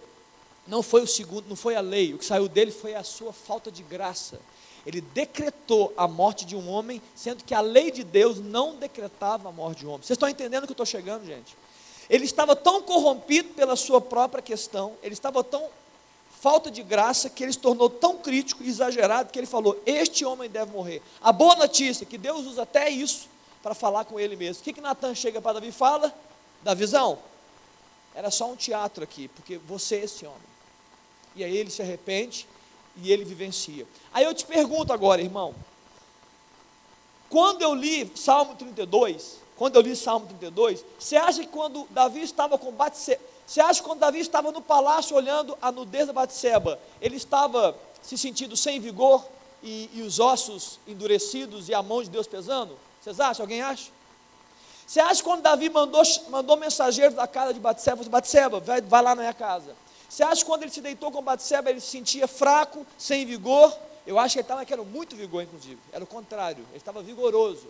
[0.67, 3.33] não foi o segundo, não foi a lei, o que saiu dele foi a sua
[3.33, 4.39] falta de graça.
[4.85, 9.49] Ele decretou a morte de um homem, sendo que a lei de Deus não decretava
[9.49, 10.03] a morte de um homem.
[10.03, 11.57] Vocês estão entendendo que eu estou chegando, gente?
[12.09, 15.69] Ele estava tão corrompido pela sua própria questão, ele estava tão
[16.41, 20.25] falta de graça que ele se tornou tão crítico e exagerado que ele falou: Este
[20.25, 21.03] homem deve morrer.
[21.21, 23.29] A boa notícia é que Deus usa até isso
[23.63, 24.61] para falar com ele mesmo.
[24.61, 26.15] O que, que Natan chega para Davi e fala?
[26.63, 27.19] Da visão?
[28.19, 30.41] Era só um teatro aqui, porque você é esse homem.
[31.37, 32.49] E aí ele se arrepende
[32.97, 33.87] e ele vivencia.
[34.13, 35.55] Aí eu te pergunto agora, irmão.
[37.31, 42.21] Quando eu li Salmo 32, quando eu li Salmo 32, você acha que quando Davi
[42.21, 46.13] estava com Batseba, você acha que quando Davi estava no palácio olhando a nudez da
[46.13, 49.25] Batseba, ele estava se sentindo sem vigor
[49.63, 52.77] e, e, os ossos endurecidos e a mão de Deus pesando?
[53.01, 53.45] Vocês acham?
[53.45, 53.93] Alguém acha?
[54.89, 59.03] Você acha que quando Davi mandou, mandou mensageiros da casa de Batseba, Batseba, vai, vai
[59.03, 59.77] lá na minha casa.
[60.09, 63.71] Você acha que quando ele se deitou com Batseba, ele se sentia fraco, sem vigor?
[64.07, 65.79] Eu acho que ele estava querendo muito vigor, inclusive.
[65.93, 67.67] Era o contrário, ele estava vigoroso.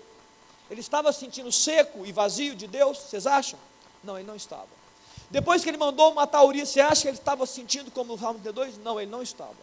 [0.71, 3.59] Ele estava sentindo seco e vazio de Deus, vocês acham?
[4.05, 4.69] Não, ele não estava.
[5.29, 8.39] Depois que ele mandou matar Urias, você acha que ele estava sentindo como o Salmo
[8.39, 8.79] 32?
[8.79, 9.57] Não, ele não estava.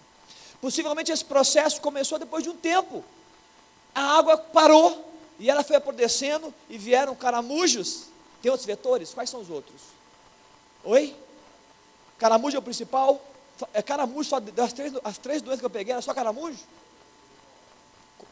[0.60, 3.02] Possivelmente esse processo começou depois de um tempo.
[3.94, 5.05] A água parou
[5.40, 8.06] e ela foi apodrecendo e vieram caramujos.
[8.42, 9.14] Tem outros vetores?
[9.14, 9.82] Quais são os outros?
[10.84, 11.16] Oi?
[12.18, 13.22] Caramujo é o principal?
[13.74, 16.60] É caramujo só das três, as três doenças que eu peguei, era só caramujo?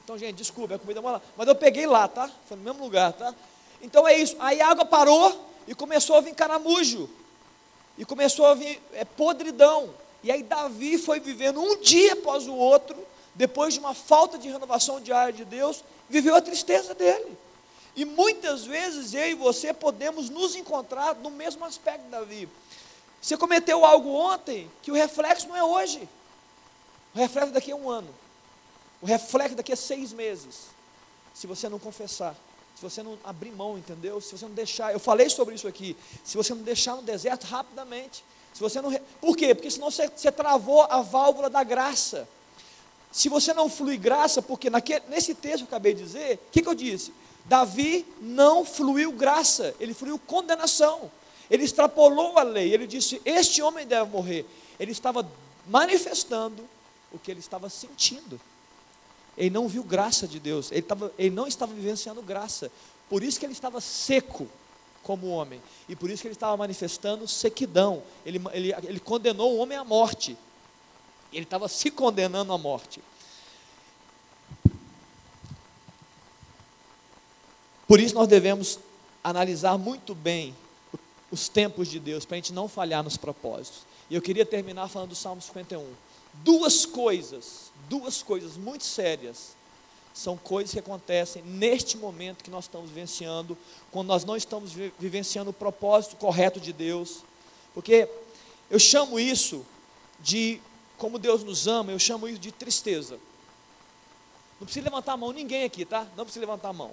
[0.04, 2.30] Então, gente, desculpa, a comida é Mas eu peguei lá, tá?
[2.48, 3.34] Foi no mesmo lugar, tá?
[3.82, 4.36] Então é isso.
[4.40, 7.10] Aí a água parou e começou a vir caramujo.
[7.98, 9.90] E começou a vir é, podridão.
[10.24, 12.98] E aí Davi foi vivendo um dia após o outro,
[13.36, 17.38] depois de uma falta de renovação diária de Deus, viveu a tristeza dele.
[17.96, 22.50] E muitas vezes eu e você podemos nos encontrar no mesmo aspecto, Davi.
[23.22, 26.10] Você cometeu algo ontem que o reflexo não é hoje.
[27.16, 28.14] O reflexo é daqui a um ano.
[29.02, 30.66] O reflexo é daqui a seis meses.
[31.34, 32.36] Se você não confessar.
[32.76, 34.20] Se você não abrir mão, entendeu?
[34.20, 34.92] Se você não deixar.
[34.92, 35.96] Eu falei sobre isso aqui.
[36.24, 38.26] Se você não deixar no deserto rapidamente.
[38.54, 38.92] Se você não.
[39.22, 39.54] Por quê?
[39.54, 42.28] Porque senão você, você travou a válvula da graça.
[43.14, 46.52] Se você não flui graça, porque naquele, nesse texto que eu acabei de dizer, o
[46.52, 47.14] que, que eu disse?
[47.46, 51.12] Davi não fluiu graça, ele fluiu condenação.
[51.48, 54.48] Ele extrapolou a lei, ele disse: Este homem deve morrer.
[54.80, 55.30] Ele estava
[55.68, 56.68] manifestando
[57.12, 58.42] o que ele estava sentindo.
[59.38, 62.72] Ele não viu graça de Deus, ele, estava, ele não estava vivenciando graça.
[63.08, 64.48] Por isso que ele estava seco
[65.04, 68.02] como homem, e por isso que ele estava manifestando sequidão.
[68.26, 70.36] Ele, ele, ele condenou o homem à morte,
[71.38, 73.02] ele estava se condenando à morte.
[77.88, 78.80] Por isso nós devemos
[79.24, 80.56] analisar muito bem
[81.32, 83.82] os tempos de Deus, para a gente não falhar nos propósitos.
[84.10, 85.86] E eu queria terminar falando do Salmo 51.
[86.36, 89.56] Duas coisas, duas coisas muito sérias,
[90.14, 93.58] são coisas que acontecem neste momento que nós estamos vivenciando,
[93.92, 97.24] quando nós não estamos vivenciando o propósito correto de Deus.
[97.74, 98.08] Porque
[98.70, 99.66] eu chamo isso
[100.20, 100.62] de,
[101.04, 103.20] como Deus nos ama, eu chamo isso de tristeza.
[104.58, 106.08] Não precisa levantar a mão ninguém aqui, tá?
[106.16, 106.92] Não precisa levantar a mão.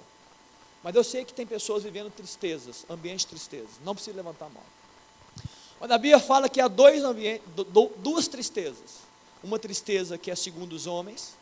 [0.83, 3.69] Mas eu sei que tem pessoas vivendo tristezas, ambientes de tristeza.
[3.85, 4.63] Não precisa levantar a mão.
[5.79, 7.47] Mas a Bíblia fala que há dois ambientes,
[7.99, 8.99] duas tristezas.
[9.41, 11.37] Uma tristeza que é segundo os homens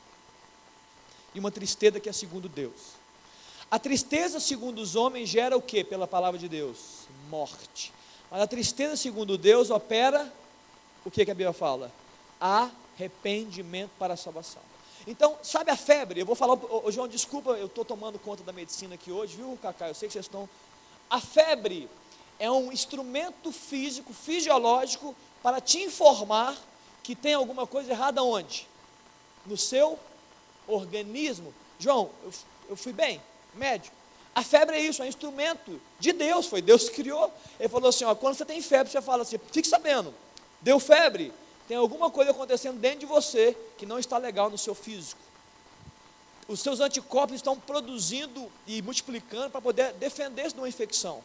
[1.33, 2.99] e uma tristeza que é segundo Deus.
[3.71, 7.07] A tristeza segundo os homens gera o que pela palavra de Deus?
[7.31, 7.91] Morte.
[8.29, 10.31] Mas a tristeza segundo Deus opera
[11.03, 11.91] o que, que a Bíblia fala?
[12.39, 14.61] Arrependimento para a salvação.
[15.07, 16.19] Então, sabe a febre?
[16.19, 19.57] Eu vou falar, ô, João, desculpa, eu estou tomando conta da medicina aqui hoje, viu,
[19.61, 19.87] Cacá?
[19.87, 20.47] Eu sei que vocês estão.
[21.09, 21.89] A febre
[22.37, 26.55] é um instrumento físico, fisiológico, para te informar
[27.01, 28.67] que tem alguma coisa errada onde?
[29.45, 29.97] No seu
[30.67, 31.53] organismo.
[31.79, 32.33] João, eu,
[32.69, 33.21] eu fui bem,
[33.53, 33.95] médico.
[34.35, 37.33] A febre é isso, é um instrumento de Deus, foi Deus que criou.
[37.59, 40.13] Ele falou assim: ó, quando você tem febre, você fala assim, fique sabendo,
[40.61, 41.33] deu febre,
[41.69, 45.21] tem alguma coisa acontecendo dentro de você que não está legal no seu físico.
[46.47, 51.23] Os seus anticorpos estão produzindo e multiplicando para poder defender-se de uma infecção.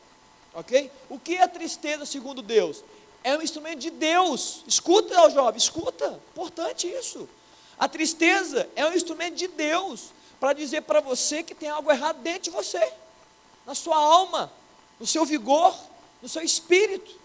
[0.52, 0.90] Ok?
[1.08, 2.84] O que é tristeza segundo Deus?
[3.24, 4.62] É um instrumento de Deus.
[4.66, 6.20] Escuta, jovem, escuta.
[6.32, 7.26] Importante isso.
[7.78, 12.20] A tristeza é um instrumento de Deus para dizer para você que tem algo errado
[12.20, 12.92] dentro de você,
[13.64, 14.52] na sua alma,
[15.00, 15.74] no seu vigor,
[16.20, 17.23] no seu espírito.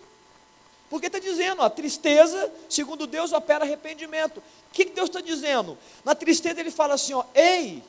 [0.90, 4.38] Porque está dizendo, a tristeza, segundo Deus, opera arrependimento.
[4.38, 5.78] O que, que Deus está dizendo?
[6.04, 7.84] Na tristeza ele fala assim: ó, ei,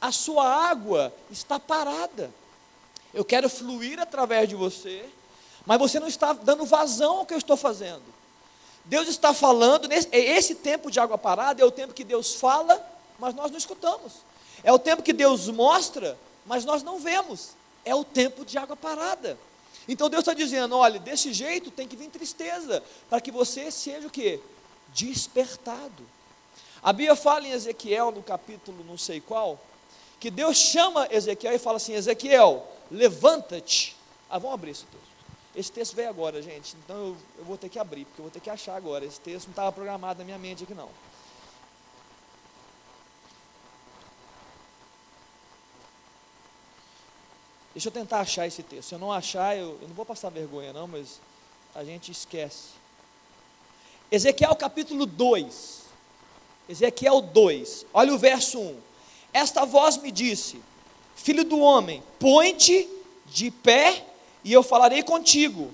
[0.00, 2.30] a sua água está parada.
[3.12, 5.04] Eu quero fluir através de você,
[5.64, 8.02] mas você não está dando vazão ao que eu estou fazendo.
[8.84, 12.80] Deus está falando, nesse, esse tempo de água parada é o tempo que Deus fala,
[13.18, 14.12] mas nós não escutamos.
[14.62, 17.50] É o tempo que Deus mostra, mas nós não vemos.
[17.84, 19.36] É o tempo de água parada.
[19.88, 24.06] Então Deus está dizendo: olha, desse jeito tem que vir tristeza, para que você seja
[24.06, 24.40] o que?
[24.94, 26.06] Despertado.
[26.82, 29.58] A Bíblia fala em Ezequiel, no capítulo não sei qual,
[30.20, 33.96] que Deus chama Ezequiel e fala assim: Ezequiel, levanta-te.
[34.28, 35.06] Ah, vamos abrir esse texto.
[35.54, 38.30] Esse texto veio agora, gente, então eu, eu vou ter que abrir, porque eu vou
[38.30, 39.06] ter que achar agora.
[39.06, 40.90] Esse texto não estava programado na minha mente aqui, não.
[47.76, 48.88] Deixa eu tentar achar esse texto.
[48.88, 51.20] Se eu não achar, eu, eu não vou passar vergonha, não, mas
[51.74, 52.68] a gente esquece.
[54.10, 55.82] Ezequiel capítulo 2.
[56.70, 57.84] Ezequiel 2.
[57.92, 58.76] Olha o verso 1.
[59.30, 60.58] Esta voz me disse:
[61.16, 62.88] Filho do homem, põe-te
[63.26, 64.06] de pé
[64.42, 65.70] e eu falarei contigo.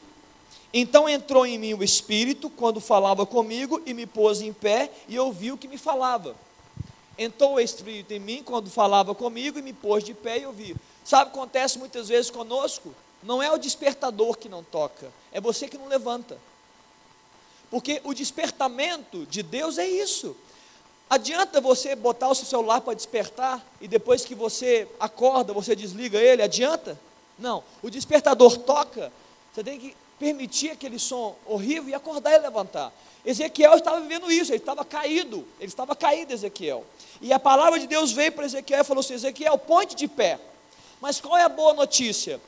[0.75, 5.21] Então entrou em mim o Espírito quando falava comigo e me pôs em pé e
[5.21, 6.35] ouvi o que me falava.
[7.17, 10.75] Entrou o Espírito em mim quando falava comigo e me pôs de pé e ouvi.
[11.05, 12.95] Sabe o que acontece muitas vezes conosco?
[13.23, 16.39] Não é o despertador que não toca, é você que não levanta.
[17.71, 20.37] Porque o despertamento de Deus é isso.
[21.09, 26.19] Adianta você botar o seu celular para despertar e depois que você acorda, você desliga
[26.19, 26.43] ele?
[26.43, 26.99] Adianta?
[27.39, 27.63] Não.
[27.83, 29.13] O despertador toca,
[29.53, 32.93] você tem que permitir aquele som horrível e acordar e levantar.
[33.25, 36.85] Ezequiel estava vivendo isso, ele estava caído, ele estava caído, Ezequiel.
[37.21, 40.39] E a palavra de Deus veio para Ezequiel e falou assim: Ezequiel, ponte de pé.
[41.03, 42.41] Mas qual é a boa notícia?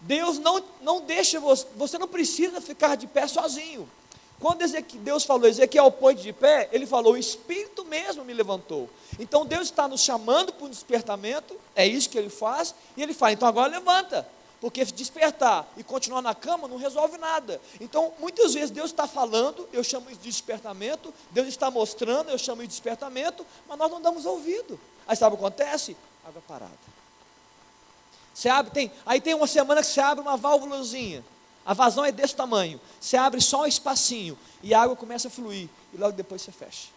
[0.00, 3.88] Deus não, não deixa você, você não precisa ficar de pé sozinho.
[4.40, 4.66] Quando
[4.98, 8.90] Deus falou, Ezequiel, ponte de pé, ele falou, o Espírito mesmo me levantou.
[9.16, 13.14] Então Deus está nos chamando para um despertamento, é isso que ele faz, e ele
[13.14, 14.26] fala, então agora levanta.
[14.60, 17.60] Porque despertar e continuar na cama não resolve nada.
[17.80, 22.38] Então, muitas vezes Deus está falando, eu chamo isso de despertamento, Deus está mostrando, eu
[22.38, 24.80] chamo isso de despertamento, mas nós não damos ouvido.
[25.06, 25.96] Aí sabe o que acontece?
[26.26, 26.89] Água parada.
[28.40, 31.22] Você abre, tem, aí tem uma semana que você abre uma válvulazinha.
[31.66, 32.80] A vazão é desse tamanho.
[32.98, 35.68] Você abre só um espacinho e a água começa a fluir.
[35.92, 36.88] E logo depois você fecha.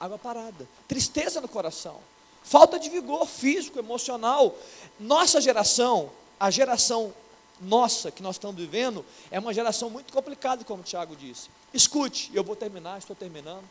[0.00, 0.68] Água parada.
[0.88, 2.00] Tristeza no coração.
[2.42, 4.56] Falta de vigor físico, emocional.
[4.98, 7.14] Nossa geração a geração
[7.60, 11.48] nossa que nós estamos vivendo é uma geração muito complicada, como o Tiago disse.
[11.72, 13.62] Escute, eu vou terminar, estou terminando.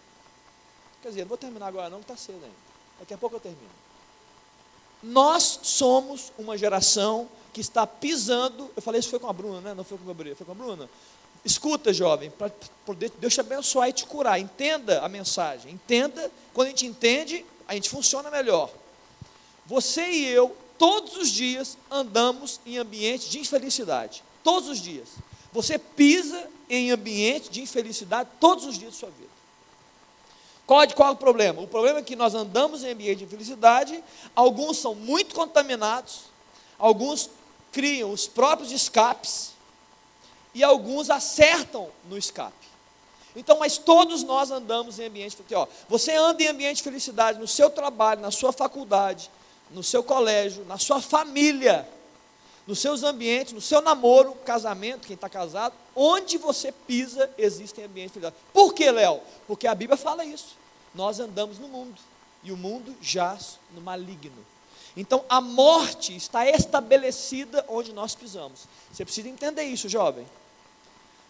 [1.02, 2.56] Quer dizer, não vou terminar agora não, está cedo ainda.
[3.02, 3.87] Daqui a pouco eu termino.
[5.02, 8.72] Nós somos uma geração que está pisando.
[8.76, 9.74] Eu falei isso foi com a Bruna, né?
[9.74, 10.90] Não foi com a Gabriel, foi com a Bruna.
[11.46, 12.52] Escuta, jovem, para
[12.86, 14.40] poder Deus te abençoar e te curar.
[14.40, 15.72] Entenda a mensagem.
[15.72, 16.32] Entenda.
[16.54, 18.72] Quando a gente entende, a gente funciona melhor.
[19.66, 24.24] Você e eu todos os dias andamos em ambiente de infelicidade.
[24.44, 25.10] Todos os dias.
[25.52, 29.37] Você pisa em ambiente de infelicidade todos os dias da sua vida.
[30.68, 31.62] Qual, qual é o problema?
[31.62, 34.04] O problema é que nós andamos em ambiente de infelicidade,
[34.36, 36.26] alguns são muito contaminados,
[36.78, 37.30] alguns
[37.72, 39.54] criam os próprios escapes
[40.54, 42.68] e alguns acertam no escape.
[43.34, 47.40] Então, mas todos nós andamos em ambiente, porque ó, você anda em ambiente de felicidade
[47.40, 49.32] no seu trabalho, na sua faculdade,
[49.72, 51.88] no seu colégio, na sua família,
[52.68, 58.14] nos seus ambientes, no seu namoro, casamento, quem está casado, onde você pisa, existem ambientes
[58.14, 58.36] felicidade.
[58.54, 59.22] Por que, Léo?
[59.48, 60.58] Porque a Bíblia fala isso.
[60.94, 61.96] Nós andamos no mundo
[62.44, 64.46] e o mundo jaz no maligno.
[64.96, 68.62] Então a morte está estabelecida onde nós pisamos.
[68.92, 70.26] Você precisa entender isso, jovem.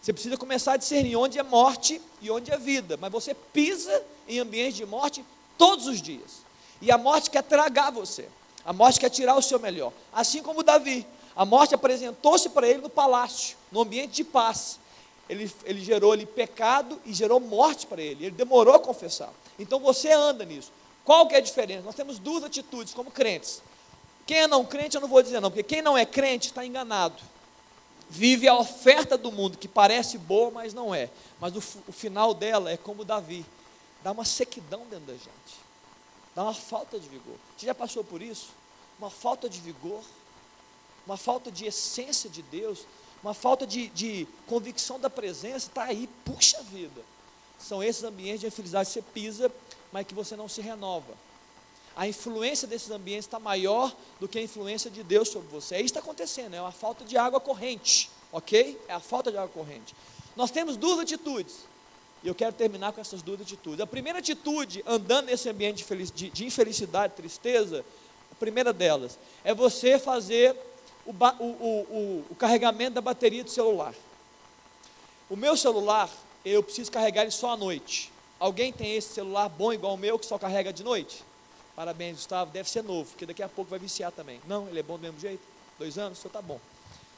[0.00, 2.96] Você precisa começar a discernir onde é morte e onde é vida.
[2.96, 5.24] Mas você pisa em ambiente de morte
[5.56, 6.42] todos os dias.
[6.80, 8.28] E a morte quer tragar você.
[8.64, 9.92] A morte quer tirar o seu melhor.
[10.12, 11.06] Assim como Davi.
[11.38, 14.78] A morte apresentou-se para ele no palácio, no ambiente de paz.
[15.30, 18.26] Ele, ele gerou ali pecado e gerou morte para ele.
[18.26, 19.32] Ele demorou a confessar.
[19.58, 20.72] Então você anda nisso.
[21.04, 21.82] Qual que é a diferença?
[21.82, 23.62] Nós temos duas atitudes como crentes.
[24.26, 26.66] Quem é não crente, eu não vou dizer não, porque quem não é crente está
[26.66, 27.22] enganado.
[28.10, 31.08] Vive a oferta do mundo, que parece boa, mas não é.
[31.40, 33.46] Mas o, o final dela é como Davi.
[34.02, 35.68] Dá uma sequidão dentro da gente
[36.38, 37.34] dá uma falta de vigor.
[37.56, 38.50] Você já passou por isso?
[38.96, 40.00] Uma falta de vigor,
[41.08, 42.80] uma falta de essência de Deus,
[43.22, 47.00] uma falta de, de convicção da presença, está aí, puxa vida.
[47.58, 49.50] São esses ambientes de infelicidade que você pisa,
[49.90, 51.14] mas que você não se renova.
[51.96, 55.76] A influência desses ambientes está maior do que a influência de Deus sobre você.
[55.76, 58.78] É isso que está acontecendo, é uma falta de água corrente, ok?
[58.86, 59.96] É a falta de água corrente.
[60.36, 61.56] Nós temos duas atitudes.
[62.22, 63.80] E eu quero terminar com essas duas atitudes.
[63.80, 67.82] A primeira atitude, andando nesse ambiente de, de infelicidade, tristeza,
[68.30, 70.54] a primeira delas é você fazer
[71.08, 73.94] o, o, o, o, carregamento da bateria do celular.
[75.30, 76.10] O meu celular,
[76.44, 78.12] eu preciso carregar ele só à noite.
[78.38, 81.24] Alguém tem esse celular bom igual o meu que só carrega de noite?
[81.74, 82.50] Parabéns, Gustavo.
[82.50, 84.38] Deve ser novo, porque daqui a pouco vai viciar também.
[84.46, 85.42] Não, ele é bom do mesmo jeito?
[85.78, 86.18] Dois anos?
[86.18, 86.60] Só tá bom.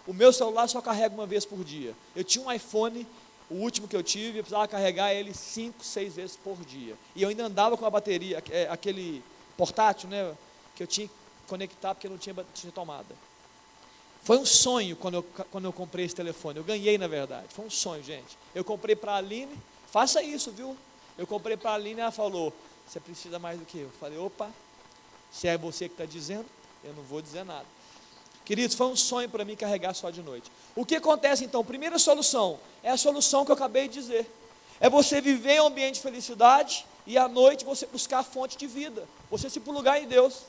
[0.06, 1.94] O meu celular só carrega uma vez por dia.
[2.14, 3.06] Eu tinha um iPhone
[3.50, 6.94] o último que eu tive, eu precisava carregar ele cinco, seis vezes por dia.
[7.16, 9.24] E eu ainda andava com a bateria, é, aquele
[9.56, 10.32] portátil, né?
[10.76, 11.14] Que eu tinha que
[11.48, 13.12] conectar porque não tinha, tinha tomada.
[14.22, 16.58] Foi um sonho quando eu, quando eu comprei esse telefone.
[16.58, 17.46] Eu ganhei, na verdade.
[17.50, 18.36] Foi um sonho, gente.
[18.54, 19.56] Eu comprei para a Aline.
[19.90, 20.76] Faça isso, viu?
[21.16, 22.52] Eu comprei para a Aline e ela falou:
[22.86, 23.84] Você precisa mais do que eu.
[23.84, 24.50] Eu falei: Opa,
[25.30, 26.46] se é você que está dizendo,
[26.84, 27.66] eu não vou dizer nada.
[28.44, 30.50] Queridos, foi um sonho para mim carregar só de noite.
[30.74, 31.64] O que acontece então?
[31.64, 34.30] Primeira solução é a solução que eu acabei de dizer.
[34.80, 38.56] É você viver em um ambiente de felicidade e à noite você buscar a fonte
[38.56, 39.06] de vida.
[39.30, 40.42] Você se plugar em Deus.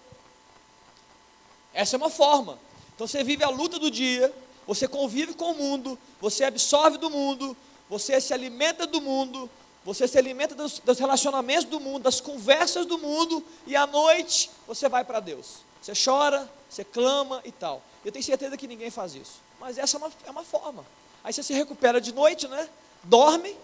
[1.74, 2.58] Essa é uma forma.
[3.02, 4.32] Então você vive a luta do dia,
[4.68, 7.58] você convive com o mundo, você absorve do mundo,
[7.90, 9.50] você se alimenta do mundo,
[9.84, 14.52] você se alimenta dos, dos relacionamentos do mundo, das conversas do mundo, e à noite
[14.68, 15.64] você vai para Deus.
[15.82, 17.82] Você chora, você clama e tal.
[18.06, 19.42] Eu tenho certeza que ninguém faz isso.
[19.60, 20.86] mas essa é uma, é uma forma.
[21.24, 22.70] Aí você se recupera de noite, né?
[23.04, 23.58] Dorme,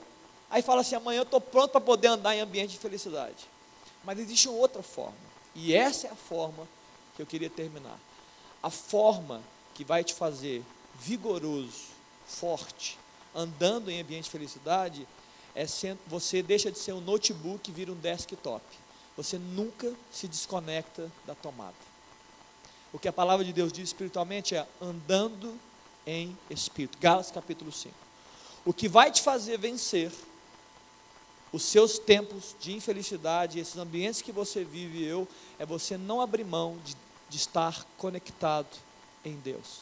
[0.50, 3.48] aí fala assim: amanhã eu estou pronto para poder andar em ambiente de felicidade.
[4.04, 5.14] Mas existe outra forma,
[5.54, 6.68] e essa é a forma
[7.16, 8.00] que eu queria terminar.
[8.62, 9.42] A forma
[9.74, 10.64] que vai te fazer
[11.00, 11.88] vigoroso,
[12.26, 12.98] forte,
[13.36, 15.08] andando em ambiente de felicidade,
[15.54, 18.64] é sendo, você deixa de ser um notebook e vira um desktop.
[19.16, 21.76] Você nunca se desconecta da tomada.
[22.94, 25.60] O que a palavra de Deus diz espiritualmente é andando
[26.06, 26.98] em espírito.
[27.00, 27.94] Gálatas capítulo 5.
[28.66, 30.12] O que vai te fazer vencer
[31.52, 35.28] os seus tempos de infelicidade, esses ambientes que você vive eu,
[35.58, 36.96] é você não abrir mão de,
[37.30, 38.68] de estar conectado
[39.24, 39.82] em Deus,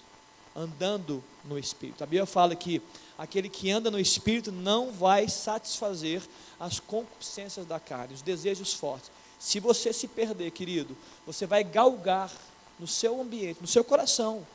[0.55, 2.03] andando no Espírito.
[2.03, 2.81] A Bíblia fala que
[3.17, 6.21] aquele que anda no Espírito não vai satisfazer
[6.59, 9.11] as concupiscências da carne, os desejos fortes.
[9.39, 12.31] Se você se perder, querido, você vai galgar
[12.79, 14.45] no seu ambiente, no seu coração,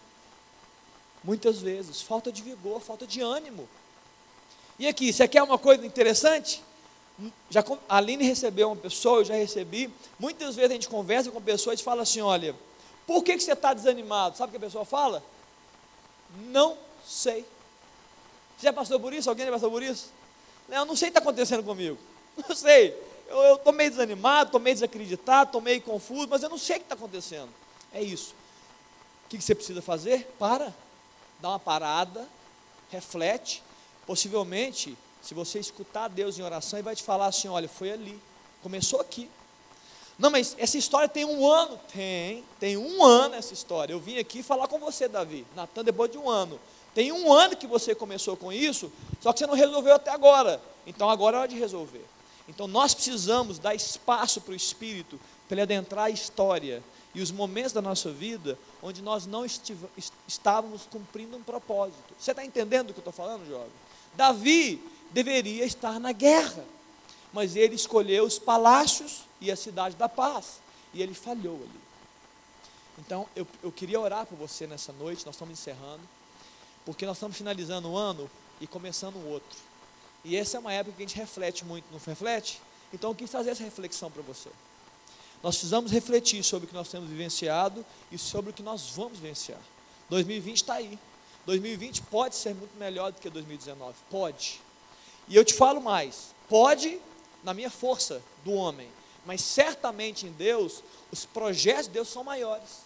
[1.22, 3.68] muitas vezes, falta de vigor, falta de ânimo.
[4.78, 6.62] E aqui, você quer uma coisa interessante?
[7.50, 9.90] Já, a Aline recebeu uma pessoa, eu já recebi.
[10.18, 12.54] Muitas vezes a gente conversa com pessoas e fala assim: olha,
[13.06, 14.36] por que, que você está desanimado?
[14.36, 15.22] Sabe o que a pessoa fala?
[16.46, 16.76] Não
[17.06, 17.44] sei.
[18.56, 19.28] Você já passou por isso?
[19.28, 20.10] Alguém já passou por isso?
[20.68, 21.98] Eu não sei o que está acontecendo comigo.
[22.48, 22.96] Não sei.
[23.26, 26.78] Eu estou meio desanimado, estou meio desacreditado, estou meio confuso, mas eu não sei o
[26.80, 27.48] que está acontecendo.
[27.92, 28.34] É isso.
[29.24, 30.32] O que, que você precisa fazer?
[30.38, 30.74] Para.
[31.40, 32.26] Dá uma parada,
[32.90, 33.62] reflete.
[34.06, 38.20] Possivelmente se você escutar Deus em oração, Ele vai te falar assim: olha, foi ali,
[38.62, 39.30] começou aqui.
[40.20, 41.80] Não, mas essa história tem um ano.
[41.90, 43.94] Tem, tem um ano essa história.
[43.94, 46.60] Eu vim aqui falar com você, Davi, Natan, depois de um ano.
[46.94, 48.92] Tem um ano que você começou com isso,
[49.22, 50.60] só que você não resolveu até agora.
[50.86, 52.04] Então agora é hora de resolver.
[52.46, 55.18] Então nós precisamos dar espaço para o Espírito,
[55.48, 56.82] para ele adentrar a história
[57.14, 59.46] e os momentos da nossa vida onde nós não
[60.28, 62.14] estávamos cumprindo um propósito.
[62.18, 63.70] Você está entendendo o que eu estou falando, jovem?
[64.14, 66.64] Davi deveria estar na guerra,
[67.32, 70.60] mas ele escolheu os palácios e a cidade da paz,
[70.92, 71.80] e ele falhou ali.
[72.98, 76.02] Então, eu, eu queria orar por você nessa noite, nós estamos encerrando,
[76.84, 78.30] porque nós estamos finalizando o ano
[78.60, 79.58] e começando o outro.
[80.24, 82.60] E essa é uma época que a gente reflete muito, não reflete?
[82.92, 84.50] Então, eu quis fazer essa reflexão para você.
[85.42, 89.18] Nós precisamos refletir sobre o que nós temos vivenciado e sobre o que nós vamos
[89.18, 89.60] vivenciar.
[90.10, 90.98] 2020 está aí.
[91.46, 93.94] 2020 pode ser muito melhor do que 2019.
[94.10, 94.60] Pode.
[95.28, 97.00] E eu te falo mais: pode
[97.42, 98.88] na minha força do homem,
[99.24, 102.80] mas certamente em Deus, os projetos de Deus são maiores,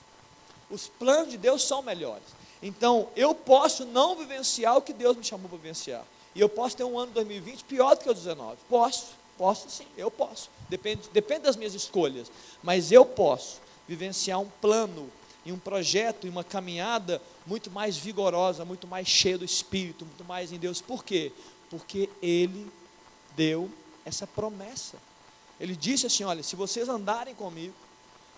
[0.70, 2.24] os planos de Deus são melhores.
[2.62, 6.04] Então, eu posso não vivenciar o que Deus me chamou para vivenciar.
[6.34, 8.56] E eu posso ter um ano 2020 pior do que o 19.
[8.68, 10.50] Posso, posso sim, eu posso.
[10.68, 12.30] Depende, depende das minhas escolhas.
[12.62, 15.10] Mas eu posso vivenciar um plano
[15.44, 20.24] e um projeto e uma caminhada muito mais vigorosa, muito mais cheia do Espírito, muito
[20.24, 20.80] mais em Deus.
[20.80, 21.30] Por quê?
[21.68, 22.70] Porque Ele
[23.36, 23.70] deu
[24.04, 24.96] essa promessa.
[25.60, 27.74] Ele disse assim: Olha, se vocês andarem comigo,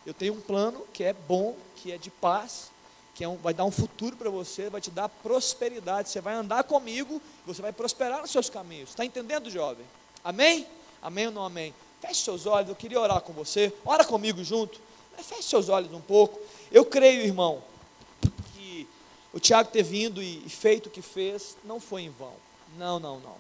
[0.04, 2.70] eu tenho um plano que é bom, que é de paz,
[3.14, 6.10] que é um, vai dar um futuro para você, vai te dar prosperidade.
[6.10, 8.90] Você vai andar comigo, você vai prosperar nos seus caminhos.
[8.90, 9.84] Está entendendo, jovem?
[10.22, 10.66] Amém?
[11.02, 11.74] Amém ou não amém?
[12.00, 13.72] Feche seus olhos, eu queria orar com você.
[13.84, 14.78] Ora comigo junto.
[15.16, 16.38] Feche seus olhos um pouco.
[16.70, 17.62] Eu creio, irmão,
[18.54, 18.86] que
[19.32, 22.34] o Tiago ter vindo e feito o que fez não foi em vão.
[22.76, 23.36] Não, não, não.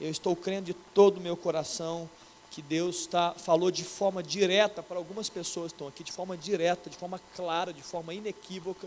[0.00, 2.10] Eu estou crendo de todo o meu coração
[2.52, 6.90] que Deus tá, falou de forma direta para algumas pessoas estão aqui, de forma direta,
[6.90, 8.86] de forma clara, de forma inequívoca.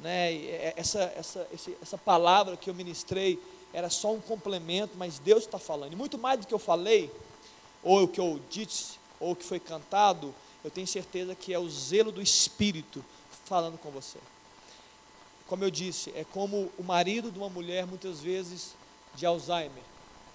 [0.00, 0.74] Né?
[0.76, 1.46] Essa, essa,
[1.80, 3.40] essa palavra que eu ministrei
[3.72, 5.92] era só um complemento, mas Deus está falando.
[5.92, 7.12] E muito mais do que eu falei,
[7.80, 10.34] ou o que eu disse, ou o que foi cantado,
[10.64, 13.04] eu tenho certeza que é o zelo do Espírito
[13.44, 14.18] falando com você.
[15.46, 18.74] Como eu disse, é como o marido de uma mulher, muitas vezes,
[19.14, 19.82] de Alzheimer,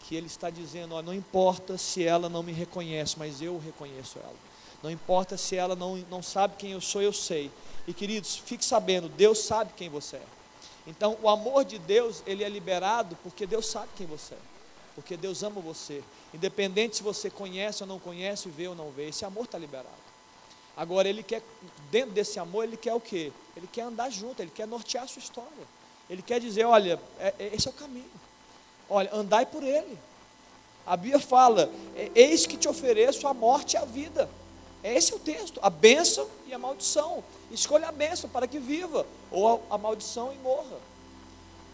[0.08, 4.20] que ele está dizendo: ó, não importa se ela não me reconhece, mas eu reconheço
[4.20, 4.36] ela.
[4.82, 7.52] Não importa se ela não, não sabe quem eu sou, eu sei.
[7.88, 10.26] E queridos, fique sabendo, Deus sabe quem você é.
[10.88, 14.56] Então, o amor de Deus, ele é liberado porque Deus sabe quem você é.
[14.94, 16.04] Porque Deus ama você.
[16.34, 20.06] Independente se você conhece ou não conhece, vê ou não vê, esse amor está liberado.
[20.78, 21.42] Agora ele quer,
[21.90, 23.32] dentro desse amor, ele quer o quê?
[23.58, 25.50] Ele quer andar junto, ele quer nortear a sua história.
[26.10, 28.12] Ele quer dizer, olha, é, é, esse é o caminho.
[28.90, 29.98] Olha, andai por ele.
[30.86, 34.30] A Bíblia fala, é, eis que te ofereço a morte e a vida.
[34.84, 37.24] Esse é o texto, a bênção e a maldição.
[37.52, 40.78] Escolha a bênção para que viva, ou a, a maldição e morra.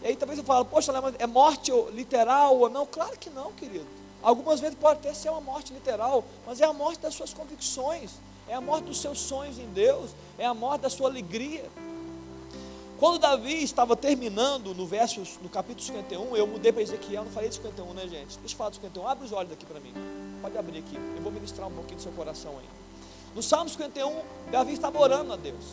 [0.00, 2.86] E aí talvez eu falo, poxa, é morte literal ou não?
[2.86, 3.86] Claro que não, querido.
[4.22, 8.12] Algumas vezes pode até ser uma morte literal, mas é a morte das suas convicções
[8.48, 11.64] é a morte dos seus sonhos em Deus, é a morte da sua alegria.
[13.02, 17.48] Quando Davi estava terminando no verso, no capítulo 51, eu mudei para Ezequiel, não falei
[17.48, 18.38] de 51, né, gente?
[18.38, 19.08] Deixa eu falar de 51.
[19.08, 19.92] Abre os olhos aqui para mim.
[20.40, 20.94] Pode abrir aqui.
[21.16, 22.68] Eu vou ministrar um pouquinho do seu coração aí.
[23.34, 24.20] No Salmo 51,
[24.52, 25.64] Davi estava orando a Deus.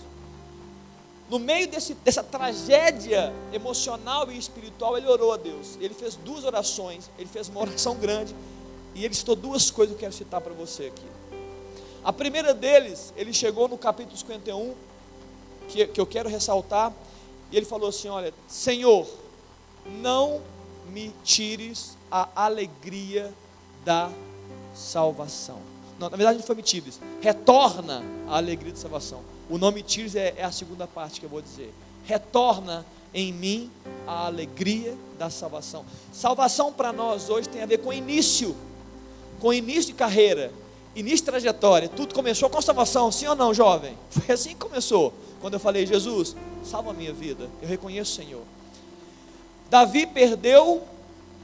[1.30, 5.78] No meio desse, dessa tragédia emocional e espiritual, ele orou a Deus.
[5.80, 8.36] Ele fez duas orações, ele fez uma oração grande,
[8.96, 11.06] e ele citou duas coisas que eu quero citar para você aqui.
[12.04, 14.74] A primeira deles, ele chegou no capítulo 51,
[15.68, 16.92] que, que eu quero ressaltar,
[17.52, 19.08] e ele falou assim: Olha, Senhor,
[20.02, 20.42] não
[20.92, 23.34] me tires a alegria
[23.84, 24.12] da
[24.76, 25.60] salvação.
[26.00, 29.22] Não, na verdade não foi me tires, retorna a alegria da salvação.
[29.50, 31.74] O nome tires é, é a segunda parte que eu vou dizer.
[32.06, 33.72] Retorna em mim
[34.08, 35.86] a alegria da salvação.
[36.14, 38.56] Salvação para nós hoje tem a ver com início,
[39.40, 40.54] com início de carreira,
[40.96, 41.90] início de trajetória.
[41.90, 43.98] Tudo começou com salvação, sim ou não, jovem?
[44.10, 45.14] Foi assim que começou.
[45.42, 48.44] Quando eu falei, Jesus, salva a minha vida, eu reconheço o Senhor.
[49.70, 50.84] Davi perdeu,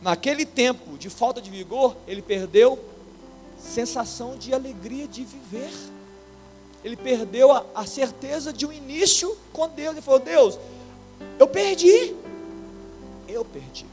[0.01, 2.79] naquele tempo de falta de vigor, ele perdeu
[3.57, 5.71] sensação de alegria de viver.
[6.83, 9.93] Ele perdeu a, a certeza de um início com Deus.
[9.93, 10.59] Ele falou: Deus,
[11.39, 12.15] eu perdi.
[13.27, 13.85] Eu perdi.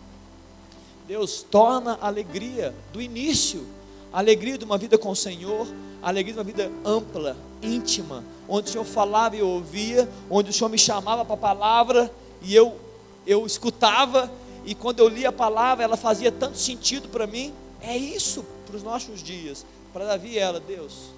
[1.06, 3.66] Deus torna a alegria do início,
[4.12, 5.66] a alegria de uma vida com o Senhor,
[6.02, 8.22] a alegria de uma vida ampla, íntima,
[8.54, 12.12] onde o Senhor falava e eu ouvia, onde o Senhor me chamava para a palavra
[12.42, 12.78] e eu,
[13.26, 14.30] eu escutava,
[14.66, 17.54] e quando eu lia a palavra, ela fazia tanto sentido para mim.
[17.80, 19.64] É isso para os nossos dias.
[19.90, 21.12] Para Davi, ela, Deus,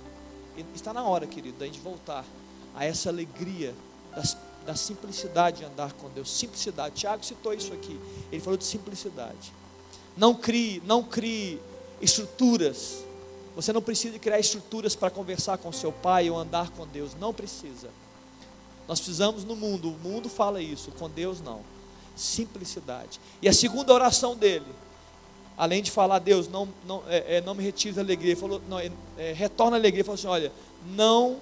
[0.77, 2.25] está na hora, querido, da gente voltar
[2.73, 3.75] a essa alegria
[4.15, 6.31] das, da simplicidade de andar com Deus.
[6.31, 6.95] Simplicidade.
[6.95, 7.99] Tiago citou isso aqui.
[8.31, 9.53] Ele falou de simplicidade.
[10.17, 11.61] Não crie, não crie
[12.01, 13.04] estruturas
[13.55, 17.13] você não precisa criar estruturas para conversar com seu pai ou andar com Deus.
[17.19, 17.89] Não precisa.
[18.89, 21.61] Nós precisamos no mundo, o mundo fala isso, com Deus não.
[22.17, 23.21] Simplicidade.
[23.41, 24.67] E a segunda oração dele,
[25.57, 28.61] além de falar, Deus, não, não, é, é, não me retire da alegria, ele falou,
[28.69, 30.53] não, é, é, retorna a alegria, ele falou assim: olha,
[30.95, 31.39] não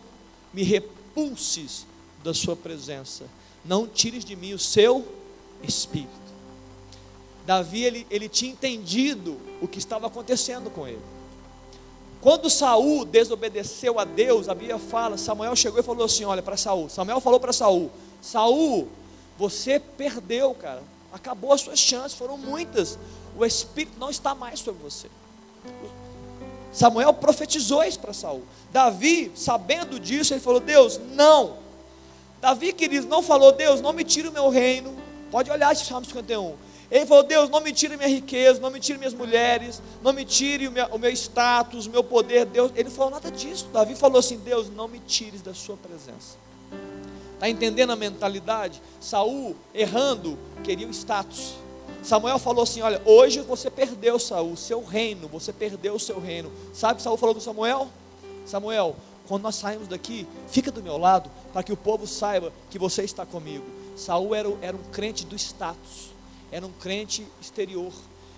[0.52, 1.86] me repulses
[2.22, 3.24] da sua presença,
[3.64, 5.06] não tires de mim o seu
[5.62, 6.22] espírito.
[7.44, 11.02] Davi, ele, ele tinha entendido o que estava acontecendo com ele.
[12.22, 16.56] Quando Saul desobedeceu a Deus, a Bíblia fala, Samuel chegou e falou assim: olha, para
[16.56, 16.88] Saul.
[16.88, 17.90] Samuel falou para Saul:
[18.22, 18.88] Saul,
[19.36, 20.82] você perdeu, cara.
[21.12, 22.96] Acabou as suas chances, foram muitas.
[23.36, 25.08] O Espírito não está mais sobre você.
[26.72, 28.44] Samuel profetizou isso para Saul.
[28.72, 31.56] Davi, sabendo disso, ele falou: Deus, não.
[32.40, 34.94] Davi, queridos, não falou: Deus, não me tire o meu reino.
[35.32, 36.54] Pode olhar esse Salmo 51.
[36.92, 40.26] Ele falou: Deus, não me tire minha riqueza, não me tire minhas mulheres, não me
[40.26, 42.44] tire o meu, o meu status, o meu poder.
[42.44, 43.66] Deus, ele falou nada disso.
[43.72, 46.36] Davi falou assim: Deus, não me tires da sua presença.
[47.32, 48.82] Está entendendo a mentalidade?
[49.00, 51.54] Saul, errando, queria o status.
[52.02, 56.52] Samuel falou assim: Olha, hoje você perdeu, Saul, seu reino, você perdeu o seu reino.
[56.74, 57.88] Sabe o que Saul falou com Samuel?
[58.44, 58.94] Samuel,
[59.26, 63.02] quando nós saímos daqui, fica do meu lado, para que o povo saiba que você
[63.02, 63.64] está comigo.
[63.96, 66.11] Saul era, era um crente do status
[66.52, 67.92] era um crente exterior.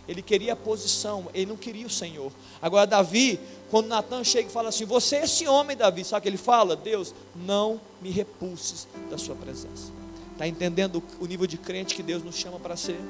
[0.06, 2.30] Ele queria a posição, ele não queria o Senhor.
[2.60, 3.40] Agora, Davi,
[3.70, 6.36] quando Natan chega e fala assim: Você é esse homem, Davi, sabe o que ele
[6.36, 6.76] fala?
[6.76, 9.90] Deus, não me repulses da Sua presença.
[10.32, 13.00] Está entendendo o nível de crente que Deus nos chama para ser?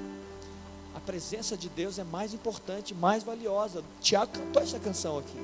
[0.94, 3.82] A presença de Deus é mais importante, mais valiosa.
[4.00, 5.38] Tiago cantou essa canção aqui.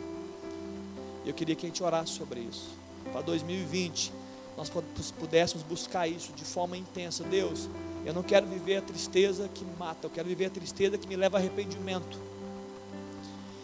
[1.27, 2.69] Eu queria que a gente orasse sobre isso.
[3.13, 4.13] Para 2020,
[4.57, 4.71] nós
[5.19, 7.25] pudéssemos buscar isso de forma intensa.
[7.25, 7.69] Deus,
[8.05, 11.17] eu não quero viver a tristeza que mata, eu quero viver a tristeza que me
[11.17, 12.19] leva a arrependimento.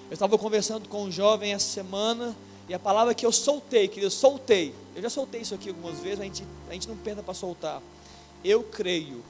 [0.08, 2.36] Eu estava conversando com um jovem essa semana
[2.68, 6.00] e a palavra que eu soltei, que eu soltei, eu já soltei isso aqui algumas
[6.00, 7.82] vezes, a gente, a gente não pensa para soltar.
[8.44, 9.22] Eu creio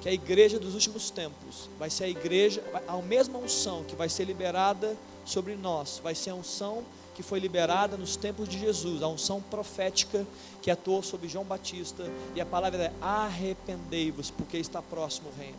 [0.00, 4.08] que a igreja dos últimos tempos vai ser a igreja, a mesma unção que vai
[4.08, 6.82] ser liberada sobre nós, vai ser a unção
[7.20, 10.26] que foi liberada nos tempos de Jesus, a unção profética
[10.62, 15.58] que atuou sobre João Batista, e a palavra é arrependei-vos, porque está próximo o reino.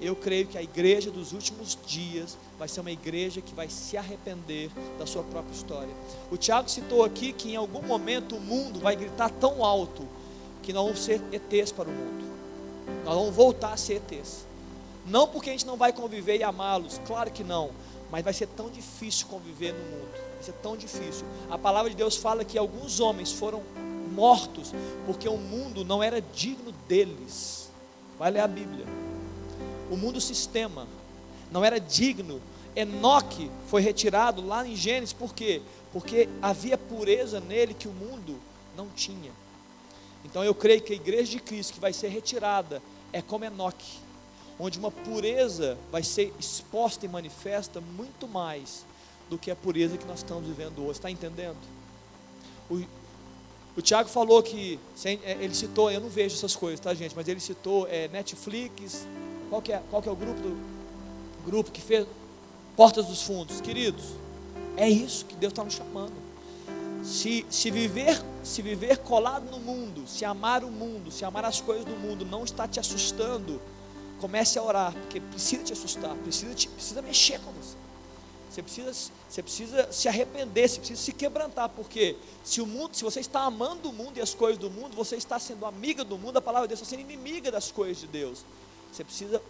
[0.00, 3.96] Eu creio que a igreja dos últimos dias vai ser uma igreja que vai se
[3.96, 5.92] arrepender da sua própria história.
[6.30, 10.06] O Tiago citou aqui que em algum momento o mundo vai gritar tão alto
[10.62, 12.24] que nós vamos ser ETs para o mundo.
[13.04, 14.46] Nós vamos voltar a ser ETs.
[15.04, 17.70] Não porque a gente não vai conviver e amá-los, claro que não,
[18.08, 20.31] mas vai ser tão difícil conviver no mundo.
[20.42, 21.24] Isso é tão difícil.
[21.48, 23.62] A palavra de Deus fala que alguns homens foram
[24.12, 24.72] mortos
[25.06, 27.70] porque o mundo não era digno deles.
[28.18, 28.84] Vai ler a Bíblia.
[29.88, 30.88] O mundo sistema
[31.52, 32.42] não era digno.
[32.74, 35.62] Enoque foi retirado lá em Gênesis, por quê?
[35.92, 38.36] Porque havia pureza nele que o mundo
[38.76, 39.30] não tinha.
[40.24, 42.82] Então eu creio que a igreja de Cristo que vai ser retirada
[43.12, 44.00] é como Enoque,
[44.58, 48.84] onde uma pureza vai ser exposta e manifesta muito mais
[49.32, 50.98] do que a pureza que nós estamos vivendo hoje.
[50.98, 51.56] Está entendendo?
[52.70, 52.82] O,
[53.74, 57.16] o Tiago falou que, é, ele citou, eu não vejo essas coisas, tá gente?
[57.16, 59.06] Mas ele citou é, Netflix,
[59.48, 60.56] qual que, é, qual que é o grupo do
[61.46, 62.06] grupo que fez
[62.76, 63.62] Portas dos Fundos?
[63.62, 64.04] Queridos,
[64.76, 66.12] é isso que Deus está nos chamando.
[67.02, 71.58] Se, se, viver, se viver colado no mundo, se amar o mundo, se amar as
[71.58, 73.60] coisas do mundo não está te assustando,
[74.20, 77.81] comece a orar, porque precisa te assustar, precisa, te, precisa mexer com você.
[78.52, 78.92] Você precisa,
[79.30, 83.40] você precisa se arrepender, você precisa se quebrantar, porque se o mundo, se você está
[83.40, 86.42] amando o mundo e as coisas do mundo, você está sendo amiga do mundo, a
[86.42, 88.44] palavra de Deus está sendo inimiga das coisas de Deus.
[88.92, 89.40] Você precisa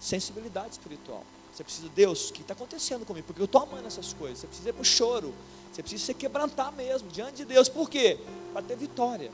[0.00, 1.24] sensibilidade espiritual.
[1.52, 3.26] Você precisa, Deus, o que está acontecendo comigo?
[3.26, 4.38] Porque eu estou amando essas coisas.
[4.38, 5.34] Você precisa ir para o choro.
[5.70, 7.68] Você precisa se quebrantar mesmo diante de Deus.
[7.68, 8.18] Por quê?
[8.54, 9.30] Para ter vitória.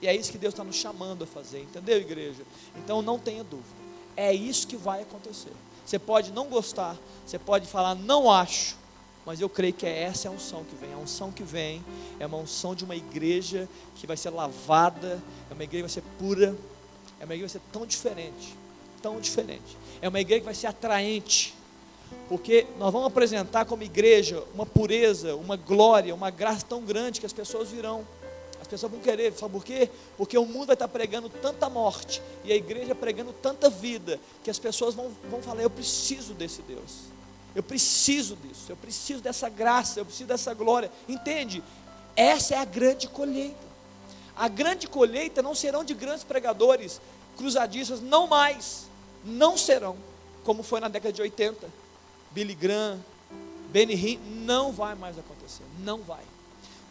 [0.00, 2.42] E é isso que Deus está nos chamando a fazer, entendeu, igreja?
[2.76, 3.68] Então não tenha dúvida.
[4.16, 5.52] É isso que vai acontecer.
[5.84, 8.76] Você pode não gostar, você pode falar, não acho,
[9.26, 10.92] mas eu creio que é essa é a unção que vem.
[10.92, 11.84] A unção que vem
[12.18, 16.02] é uma unção de uma igreja que vai ser lavada, é uma igreja que vai
[16.02, 16.56] ser pura,
[17.20, 18.56] é uma igreja que vai ser tão diferente,
[19.02, 19.76] tão diferente.
[20.02, 21.54] É uma igreja que vai ser atraente,
[22.28, 27.26] porque nós vamos apresentar como igreja uma pureza, uma glória, uma graça tão grande que
[27.26, 28.06] as pessoas virão.
[28.64, 29.90] As pessoas vão querer, sabe por quê?
[30.16, 34.48] Porque o mundo vai estar pregando tanta morte e a igreja pregando tanta vida que
[34.48, 37.10] as pessoas vão, vão falar: Eu preciso desse Deus,
[37.54, 40.90] eu preciso disso, eu preciso dessa graça, eu preciso dessa glória.
[41.06, 41.62] Entende?
[42.16, 43.54] Essa é a grande colheita.
[44.34, 47.02] A grande colheita não serão de grandes pregadores,
[47.36, 48.86] cruzadistas, não mais,
[49.22, 49.94] não serão,
[50.42, 51.68] como foi na década de 80.
[52.30, 52.98] Billy Graham,
[53.70, 56.24] Benny Hinn, não vai mais acontecer, não vai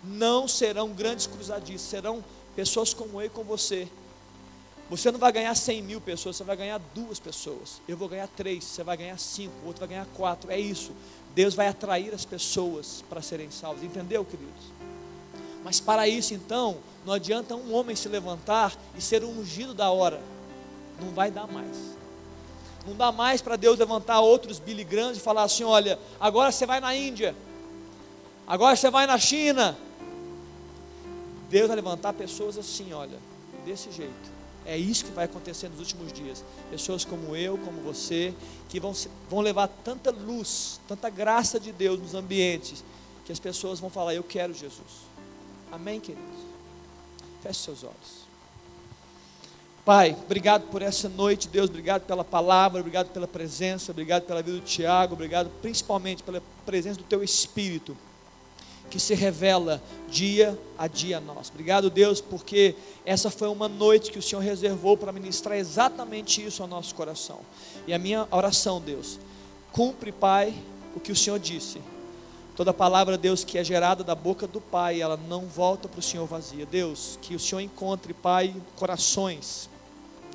[0.04, 2.24] não serão grandes cruzadistas, serão
[2.56, 3.88] pessoas como eu e com você.
[4.90, 7.82] Você não vai ganhar 100 mil pessoas, você vai ganhar duas pessoas.
[7.88, 10.52] Eu vou ganhar três, você vai ganhar cinco, o outro vai ganhar quatro.
[10.52, 10.92] É isso.
[11.34, 13.84] Deus vai atrair as pessoas para serem salvas.
[13.84, 14.64] Entendeu, queridos?
[15.64, 20.22] Mas para isso, então, não adianta um homem se levantar e ser ungido da hora.
[21.02, 21.76] Não vai dar mais.
[22.86, 26.66] Não dá mais para Deus levantar outros Billy Graham e falar assim: olha, agora você
[26.66, 27.34] vai na Índia,
[28.46, 29.78] agora você vai na China,
[31.54, 33.20] Deus vai levantar pessoas assim, olha,
[33.64, 34.34] desse jeito.
[34.66, 36.44] É isso que vai acontecer nos últimos dias.
[36.72, 38.34] Pessoas como eu, como você,
[38.70, 38.92] que vão,
[39.30, 42.84] vão levar tanta luz, tanta graça de Deus nos ambientes,
[43.24, 45.04] que as pessoas vão falar: Eu quero Jesus.
[45.72, 46.40] Amém, queridos?
[47.44, 48.24] Feche seus olhos.
[49.86, 54.58] Pai, obrigado por essa noite, Deus, obrigado pela palavra, obrigado pela presença, obrigado pela vida
[54.58, 57.96] do Tiago, obrigado principalmente pela presença do Teu Espírito
[58.94, 61.50] que se revela dia a dia a nós.
[61.50, 66.62] Obrigado, Deus, porque essa foi uma noite que o Senhor reservou para ministrar exatamente isso
[66.62, 67.40] ao nosso coração.
[67.88, 69.20] E a minha oração, Deus,
[69.72, 70.54] cumpre, Pai,
[70.96, 71.82] o que o Senhor disse.
[72.56, 76.04] Toda palavra, Deus, que é gerada da boca do Pai, ela não volta para o
[76.04, 76.64] Senhor vazia.
[76.64, 79.72] Deus, que o Senhor encontre, Pai, corações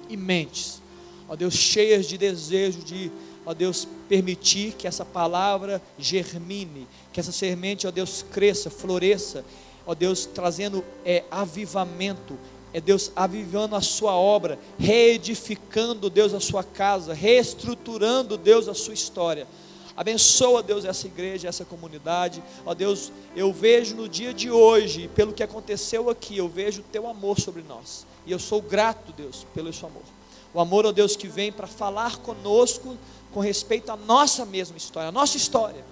[0.09, 0.83] e mentes,
[1.29, 3.13] ó Deus, cheias de desejo de
[3.49, 9.43] ó Deus, permitir que essa palavra germine, que essa semente, ó Deus, cresça, floresça,
[9.87, 12.39] ó Deus, trazendo é, avivamento,
[12.75, 18.93] é Deus avivando a sua obra, reedificando, Deus, a sua casa, reestruturando, Deus, a sua
[18.93, 19.49] história.
[19.97, 22.43] Abençoa, Deus, essa igreja, essa comunidade.
[22.67, 26.85] Ó Deus, eu vejo no dia de hoje, pelo que aconteceu aqui, eu vejo o
[26.93, 28.07] teu amor sobre nós.
[28.27, 30.18] E eu sou grato, Deus, pelo seu amor.
[30.53, 32.97] O amor, ó Deus, que vem para falar conosco
[33.33, 35.85] com respeito à nossa mesma história, a nossa história.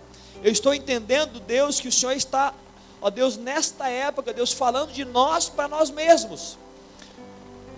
[0.42, 2.54] Eu estou entendendo, Deus, que o Senhor está,
[3.00, 6.58] ó Deus, nesta época, Deus, falando de nós para nós mesmos.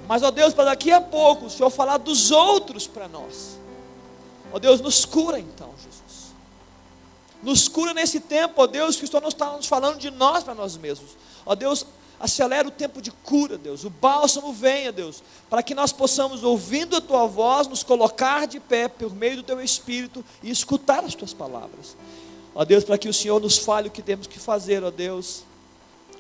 [0.06, 3.58] Mas, ó Deus, para daqui a pouco, o Senhor falar dos outros para nós.
[4.52, 6.32] Ó Deus, nos cura então, Jesus.
[7.42, 10.42] Nos cura nesse tempo, ó Deus, que o Senhor não está nos falando de nós
[10.42, 11.10] para nós mesmos.
[11.44, 11.84] Ó Deus,
[12.20, 13.84] Acelera o tempo de cura, Deus.
[13.84, 18.58] O bálsamo venha, Deus, para que nós possamos, ouvindo a tua voz, nos colocar de
[18.58, 21.96] pé por meio do teu espírito e escutar as tuas palavras.
[22.54, 25.44] Ó Deus, para que o Senhor nos fale o que temos que fazer, ó Deus,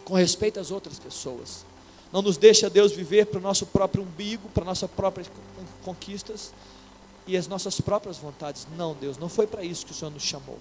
[0.04, 1.66] com respeito às outras pessoas.
[2.12, 5.28] Não nos deixe, Deus, viver para o nosso próprio umbigo, para nossas próprias
[5.84, 6.52] conquistas
[7.26, 8.68] e as nossas próprias vontades.
[8.76, 10.58] Não, Deus, não foi para isso que o Senhor nos chamou.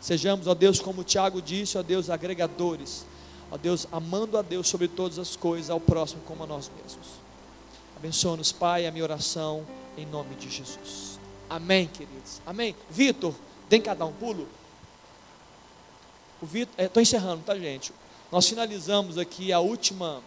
[0.00, 3.04] Sejamos, ó Deus, como o Tiago disse, ó Deus, agregadores
[3.52, 7.06] Ó Deus, amando a Deus sobre todas as coisas, ao próximo como a nós mesmos.
[7.94, 11.18] Abençoa-nos, Pai, a minha oração, em nome de Jesus.
[11.50, 12.40] Amém, queridos.
[12.46, 12.74] Amém.
[12.88, 13.34] Vitor,
[13.68, 14.48] tem cada um pulo?
[16.40, 17.92] O Vitor, estou é, encerrando, tá, gente?
[18.32, 20.22] Nós finalizamos aqui a última